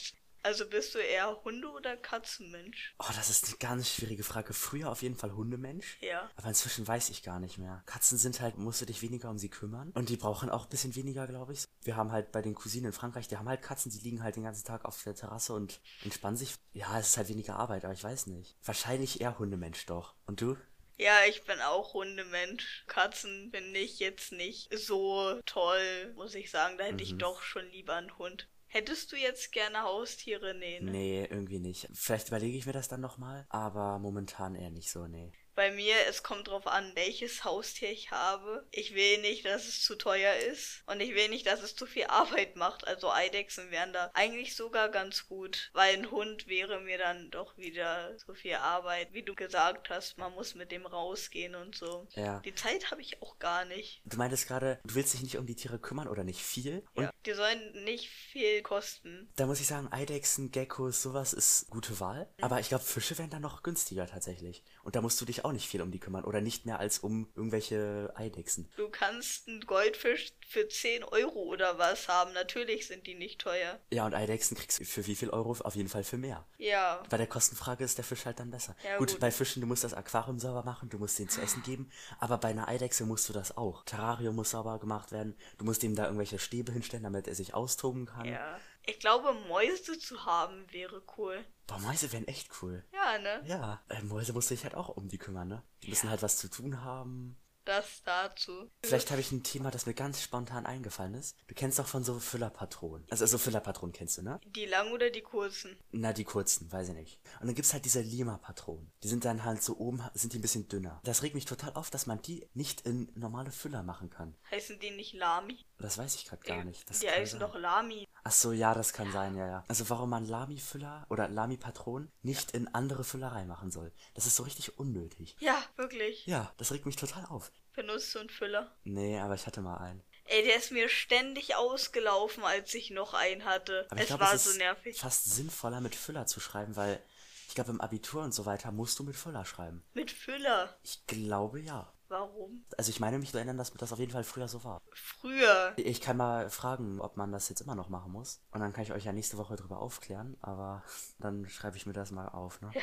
also 0.45 0.67
bist 0.67 0.93
du 0.93 0.99
eher 0.99 1.43
Hunde- 1.43 1.71
oder 1.71 1.97
Katzenmensch? 1.97 2.93
Oh, 2.99 3.11
das 3.15 3.31
ist 3.31 3.47
eine 3.47 3.57
ganz 3.57 3.89
schwierige 3.89 4.23
Frage. 4.23 4.53
Früher 4.53 4.91
auf 4.91 5.01
jeden 5.01 5.15
Fall 5.15 5.33
Hundemensch. 5.33 5.97
Ja. 6.01 6.29
Aber 6.35 6.49
inzwischen 6.49 6.87
weiß 6.87 7.09
ich 7.09 7.23
gar 7.23 7.39
nicht 7.39 7.57
mehr. 7.57 7.81
Katzen 7.87 8.19
sind 8.19 8.41
halt, 8.41 8.55
musst 8.55 8.79
du 8.79 8.85
dich 8.85 9.01
weniger 9.01 9.31
um 9.31 9.39
sie 9.39 9.49
kümmern. 9.49 9.89
Und 9.95 10.09
die 10.09 10.17
brauchen 10.17 10.51
auch 10.51 10.65
ein 10.65 10.69
bisschen 10.69 10.95
weniger, 10.95 11.25
glaube 11.25 11.53
ich. 11.53 11.65
Wir 11.81 11.95
haben 11.95 12.11
halt 12.11 12.31
bei 12.31 12.43
den 12.43 12.53
Cousinen 12.53 12.85
in 12.85 12.93
Frankreich, 12.93 13.27
die 13.27 13.37
haben 13.37 13.49
halt 13.49 13.63
Katzen, 13.63 13.91
die 13.91 13.97
liegen 13.97 14.21
halt 14.21 14.35
den 14.35 14.43
ganzen 14.43 14.65
Tag 14.65 14.85
auf 14.85 15.01
der 15.01 15.15
Terrasse 15.15 15.53
und 15.53 15.81
entspannen 16.03 16.37
sich. 16.37 16.53
Ja, 16.73 16.99
es 16.99 17.07
ist 17.07 17.17
halt 17.17 17.29
weniger 17.29 17.55
Arbeit, 17.55 17.83
aber 17.83 17.95
ich 17.95 18.03
weiß 18.03 18.27
nicht. 18.27 18.55
Wahrscheinlich 18.63 19.21
eher 19.21 19.39
Hundemensch 19.39 19.87
doch. 19.87 20.13
Und 20.27 20.41
du? 20.41 20.57
Ja, 20.97 21.13
ich 21.27 21.43
bin 21.43 21.59
auch 21.59 21.93
Hundemensch. 21.93 22.85
Katzen 22.87 23.51
finde 23.51 23.79
ich 23.79 23.99
jetzt 23.99 24.31
nicht 24.31 24.73
so 24.77 25.39
toll, 25.45 26.13
muss 26.15 26.35
ich 26.35 26.49
sagen. 26.49 26.77
Da 26.77 26.85
hätte 26.85 26.95
mhm. 26.95 27.01
ich 27.01 27.17
doch 27.17 27.41
schon 27.41 27.69
lieber 27.71 27.95
einen 27.95 28.17
Hund. 28.17 28.47
Hättest 28.67 29.11
du 29.11 29.15
jetzt 29.15 29.51
gerne 29.51 29.83
Haustiere? 29.83 30.53
Nee, 30.53 30.79
ne? 30.81 30.91
Nee, 30.91 31.27
irgendwie 31.29 31.59
nicht. 31.59 31.87
Vielleicht 31.93 32.27
überlege 32.27 32.57
ich 32.57 32.65
mir 32.65 32.73
das 32.73 32.87
dann 32.87 33.01
nochmal, 33.01 33.45
aber 33.49 33.99
momentan 33.99 34.55
eher 34.55 34.69
nicht 34.69 34.91
so, 34.91 35.07
nee. 35.07 35.31
Bei 35.55 35.71
mir, 35.71 35.95
es 36.09 36.21
kommt 36.21 36.49
drauf 36.49 36.67
an, 36.67 36.91
welches 36.95 37.45
Haustier 37.45 37.89
ich 37.89 38.11
habe. 38.11 38.67
Ich 38.71 38.93
will 38.93 39.21
nicht, 39.21 39.45
dass 39.45 39.67
es 39.67 39.81
zu 39.81 39.95
teuer 39.95 40.35
ist. 40.35 40.83
Und 40.85 40.99
ich 40.99 41.15
will 41.15 41.29
nicht, 41.29 41.47
dass 41.47 41.63
es 41.63 41.75
zu 41.75 41.85
viel 41.85 42.05
Arbeit 42.05 42.57
macht. 42.57 42.85
Also 42.85 43.09
Eidechsen 43.09 43.71
wären 43.71 43.93
da 43.93 44.11
eigentlich 44.13 44.55
sogar 44.55 44.89
ganz 44.89 45.27
gut. 45.27 45.69
Weil 45.73 45.95
ein 45.95 46.11
Hund 46.11 46.47
wäre 46.47 46.81
mir 46.81 46.97
dann 46.97 47.31
doch 47.31 47.57
wieder 47.57 48.17
zu 48.17 48.33
viel 48.33 48.55
Arbeit. 48.55 49.13
Wie 49.13 49.23
du 49.23 49.33
gesagt 49.33 49.89
hast, 49.89 50.17
man 50.17 50.33
muss 50.33 50.55
mit 50.55 50.71
dem 50.71 50.85
rausgehen 50.85 51.55
und 51.55 51.75
so. 51.75 52.07
Ja. 52.15 52.41
Die 52.41 52.53
Zeit 52.53 52.91
habe 52.91 53.01
ich 53.01 53.21
auch 53.21 53.39
gar 53.39 53.63
nicht. 53.63 54.01
Du 54.03 54.17
meintest 54.17 54.47
gerade, 54.47 54.79
du 54.83 54.95
willst 54.95 55.13
dich 55.13 55.23
nicht 55.23 55.37
um 55.37 55.45
die 55.45 55.55
Tiere 55.55 55.79
kümmern 55.79 56.09
oder 56.09 56.25
nicht 56.25 56.41
viel? 56.41 56.83
ja, 56.97 57.11
die 57.25 57.33
sollen 57.33 57.83
nicht 57.85 58.09
viel 58.09 58.61
kosten. 58.61 59.29
Da 59.37 59.45
muss 59.45 59.61
ich 59.61 59.67
sagen, 59.67 59.87
Eidechsen, 59.91 60.51
Geckos, 60.51 61.01
sowas 61.01 61.31
ist 61.31 61.69
gute 61.69 61.99
Wahl. 62.01 62.27
Mhm. 62.37 62.43
Aber 62.43 62.59
ich 62.59 62.67
glaube, 62.67 62.83
Fische 62.83 63.17
wären 63.17 63.29
dann 63.29 63.41
noch 63.41 63.63
günstiger 63.63 64.05
tatsächlich. 64.05 64.63
Und 64.83 64.95
da 64.95 65.01
musst 65.01 65.19
du 65.21 65.25
dich 65.25 65.44
auch 65.45 65.51
nicht 65.51 65.67
viel 65.67 65.81
um 65.81 65.91
die 65.91 65.99
kümmern 65.99 66.25
oder 66.25 66.41
nicht 66.41 66.65
mehr 66.65 66.79
als 66.79 66.99
um 66.99 67.29
irgendwelche 67.35 68.11
Eidechsen. 68.15 68.69
Du 68.75 68.89
kannst 68.89 69.47
einen 69.47 69.61
Goldfisch 69.61 70.33
für 70.47 70.67
10 70.67 71.03
Euro 71.03 71.43
oder 71.43 71.77
was 71.77 72.07
haben. 72.07 72.33
Natürlich 72.33 72.87
sind 72.87 73.07
die 73.07 73.15
nicht 73.15 73.39
teuer. 73.39 73.79
Ja, 73.91 74.05
und 74.05 74.13
Eidechsen 74.13 74.57
kriegst 74.57 74.79
du 74.79 74.85
für 74.85 75.05
wie 75.07 75.15
viel 75.15 75.29
Euro? 75.29 75.45
Auf 75.45 75.75
jeden 75.75 75.89
Fall 75.89 76.03
für 76.03 76.17
mehr. 76.17 76.45
Ja. 76.57 77.03
Bei 77.09 77.17
der 77.17 77.27
Kostenfrage 77.27 77.83
ist 77.83 77.97
der 77.97 78.05
Fisch 78.05 78.25
halt 78.25 78.39
dann 78.39 78.51
besser. 78.51 78.75
Ja, 78.83 78.97
gut, 78.97 79.11
gut, 79.11 79.19
bei 79.19 79.31
Fischen, 79.31 79.61
du 79.61 79.67
musst 79.67 79.83
das 79.83 79.93
Aquarium 79.93 80.39
sauber 80.39 80.63
machen, 80.63 80.89
du 80.89 80.97
musst 80.97 81.19
denen 81.19 81.29
zu 81.29 81.41
essen 81.41 81.63
geben, 81.63 81.91
aber 82.19 82.37
bei 82.37 82.49
einer 82.49 82.67
Eidechse 82.67 83.05
musst 83.05 83.29
du 83.29 83.33
das 83.33 83.55
auch. 83.55 83.85
Terrarium 83.85 84.35
muss 84.35 84.51
sauber 84.51 84.79
gemacht 84.79 85.11
werden, 85.11 85.37
du 85.57 85.65
musst 85.65 85.83
ihm 85.83 85.95
da 85.95 86.05
irgendwelche 86.05 86.39
Stäbe 86.39 86.71
hinstellen, 86.71 87.03
damit 87.03 87.27
er 87.27 87.35
sich 87.35 87.53
austoben 87.53 88.05
kann. 88.05 88.25
Ja. 88.25 88.59
Ich 88.87 88.99
glaube, 88.99 89.33
Mäuse 89.47 89.97
zu 89.97 90.25
haben 90.25 90.71
wäre 90.71 91.01
cool. 91.17 91.43
Boah, 91.67 91.79
Mäuse 91.79 92.11
wären 92.11 92.27
echt 92.27 92.49
cool. 92.61 92.83
Ja, 92.93 93.17
ne? 93.17 93.41
Ja, 93.45 93.83
äh, 93.89 94.01
Mäuse 94.03 94.33
musst 94.33 94.49
du 94.49 94.55
dich 94.55 94.63
halt 94.63 94.75
auch 94.75 94.89
um 94.89 95.07
die 95.07 95.17
kümmern, 95.17 95.47
ne? 95.47 95.63
Die 95.81 95.87
ja. 95.87 95.89
müssen 95.91 96.09
halt 96.09 96.21
was 96.21 96.37
zu 96.37 96.49
tun 96.49 96.81
haben. 96.81 97.37
Das 97.65 98.03
dazu. 98.03 98.69
Vielleicht 98.83 99.09
habe 99.09 99.21
ich 99.21 99.31
ein 99.31 99.41
Thema, 99.41 99.71
das 99.71 99.87
mir 99.87 99.95
ganz 99.95 100.21
spontan 100.21 100.67
eingefallen 100.67 101.15
ist. 101.15 101.35
Du 101.47 101.55
kennst 101.55 101.79
doch 101.79 101.87
von 101.87 102.03
so 102.03 102.19
Füllerpatronen. 102.19 103.07
Also 103.09 103.25
so 103.25 103.39
Füllerpatronen 103.39 103.91
kennst 103.91 104.19
du, 104.19 104.21
ne? 104.21 104.39
Die 104.45 104.67
langen 104.67 104.93
oder 104.93 105.09
die 105.09 105.21
kurzen? 105.21 105.75
Na, 105.91 106.13
die 106.13 106.25
kurzen, 106.25 106.71
weiß 106.71 106.89
ich 106.89 106.95
nicht. 106.95 107.19
Und 107.41 107.47
dann 107.47 107.55
gibt's 107.55 107.73
halt 107.73 107.83
diese 107.83 108.01
Lima-Patronen. 108.01 108.91
Die 109.01 109.07
sind 109.07 109.25
dann 109.25 109.43
halt 109.43 109.63
so 109.63 109.77
oben, 109.77 110.03
sind 110.13 110.33
die 110.33 110.37
ein 110.37 110.43
bisschen 110.43 110.67
dünner. 110.67 111.01
Das 111.03 111.23
regt 111.23 111.33
mich 111.33 111.45
total 111.45 111.73
auf, 111.73 111.89
dass 111.89 112.05
man 112.05 112.21
die 112.21 112.47
nicht 112.53 112.81
in 112.81 113.11
normale 113.15 113.49
Füller 113.49 113.81
machen 113.81 114.11
kann. 114.11 114.35
Heißen 114.51 114.79
die 114.79 114.91
nicht 114.91 115.13
Lami? 115.13 115.65
Das 115.79 115.97
weiß 115.97 116.13
ich 116.15 116.25
gerade 116.25 116.43
gar 116.43 116.63
nicht. 116.63 116.87
Das 116.87 116.99
die 116.99 117.09
heißen 117.09 117.39
sein. 117.39 117.49
doch 117.49 117.57
Lami. 117.57 118.07
Ach 118.27 118.31
so, 118.31 118.51
ja, 118.51 118.73
das 118.73 118.91
kann 118.91 119.11
sein, 119.11 119.35
ja, 119.35 119.45
ja. 119.45 119.63
Also 119.67 119.87
warum 119.91 120.09
man 120.09 120.25
Lami-Füller 120.25 121.05
oder 121.09 121.29
Lami-Patronen 121.29 122.11
nicht 122.23 122.51
in 122.51 122.67
andere 122.73 123.03
Füllerei 123.03 123.45
machen 123.45 123.69
soll. 123.69 123.91
Das 124.15 124.25
ist 124.25 124.35
so 124.35 124.41
richtig 124.41 124.79
unnötig. 124.79 125.35
Ja, 125.39 125.63
wirklich. 125.75 126.25
Ja, 126.25 126.51
das 126.57 126.71
regt 126.71 126.87
mich 126.87 126.95
total 126.95 127.23
auf. 127.25 127.51
Benutzt 127.75 128.15
du 128.15 128.19
einen 128.19 128.31
Füller? 128.31 128.75
Nee, 128.83 129.19
aber 129.19 129.35
ich 129.35 129.45
hatte 129.45 129.61
mal 129.61 129.77
einen. 129.77 130.01
Ey, 130.25 130.43
der 130.43 130.55
ist 130.55 130.71
mir 130.71 130.89
ständig 130.89 131.55
ausgelaufen, 131.55 132.43
als 132.43 132.73
ich 132.73 132.89
noch 132.89 133.13
einen 133.13 133.45
hatte. 133.45 133.85
Aber 133.91 134.01
es 134.01 134.07
glaub, 134.07 134.21
war 134.21 134.33
es 134.33 134.45
so 134.45 134.57
nervig. 134.57 134.99
Fast 134.99 135.25
sinnvoller 135.25 135.79
mit 135.79 135.93
Füller 135.93 136.25
zu 136.25 136.39
schreiben, 136.39 136.75
weil 136.75 136.99
ich 137.47 137.53
glaube 137.53 137.69
im 137.69 137.79
Abitur 137.79 138.23
und 138.23 138.33
so 138.33 138.47
weiter 138.47 138.71
musst 138.71 138.97
du 138.97 139.03
mit 139.03 139.15
Füller 139.15 139.45
schreiben. 139.45 139.85
Mit 139.93 140.09
Füller? 140.09 140.75
Ich 140.81 141.05
glaube 141.05 141.59
ja. 141.59 141.93
Warum? 142.15 142.65
Also 142.77 142.91
ich 142.91 143.01
meine 143.01 143.19
mich 143.19 143.31
zu 143.31 143.37
erinnern, 143.37 143.57
dass 143.57 143.73
das 143.73 143.91
auf 143.91 143.99
jeden 143.99 144.13
Fall 144.13 144.23
früher 144.23 144.47
so 144.47 144.63
war. 144.63 144.81
Früher? 144.93 145.73
Ich 145.75 145.99
kann 145.99 146.15
mal 146.15 146.49
fragen, 146.49 147.01
ob 147.01 147.17
man 147.17 147.33
das 147.33 147.49
jetzt 147.49 147.59
immer 147.59 147.75
noch 147.75 147.89
machen 147.89 148.13
muss. 148.13 148.41
Und 148.51 148.61
dann 148.61 148.71
kann 148.71 148.83
ich 148.83 148.93
euch 148.93 149.03
ja 149.03 149.11
nächste 149.11 149.37
Woche 149.37 149.57
drüber 149.57 149.79
aufklären, 149.79 150.37
aber 150.41 150.83
dann 151.19 151.49
schreibe 151.49 151.75
ich 151.75 151.85
mir 151.85 151.93
das 151.93 152.11
mal 152.11 152.29
auf, 152.29 152.61
ne? 152.61 152.71
Ja. 152.73 152.81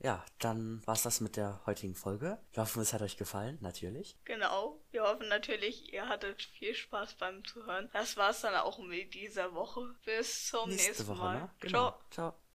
Ja, 0.00 0.24
dann 0.38 0.86
war's 0.86 1.02
das 1.02 1.20
mit 1.20 1.36
der 1.36 1.62
heutigen 1.66 1.94
Folge. 1.94 2.38
Wir 2.52 2.62
hoffen, 2.62 2.82
es 2.82 2.92
hat 2.92 3.00
euch 3.00 3.16
gefallen, 3.16 3.58
natürlich. 3.60 4.18
Genau. 4.24 4.78
Wir 4.90 5.02
hoffen 5.02 5.28
natürlich, 5.28 5.92
ihr 5.92 6.08
hattet 6.08 6.42
viel 6.42 6.74
Spaß 6.74 7.14
beim 7.14 7.44
Zuhören. 7.44 7.88
Das 7.92 8.16
war's 8.16 8.42
dann 8.42 8.54
auch 8.54 8.78
mit 8.78 9.14
dieser 9.14 9.54
Woche. 9.54 9.94
Bis 10.04 10.48
zum 10.48 10.68
nächste 10.68 10.88
nächsten 10.88 11.06
Woche, 11.08 11.18
Mal. 11.18 11.40
Ne? 11.40 11.50
Genau. 11.60 11.90
Ciao. 12.10 12.32
Ciao. 12.32 12.43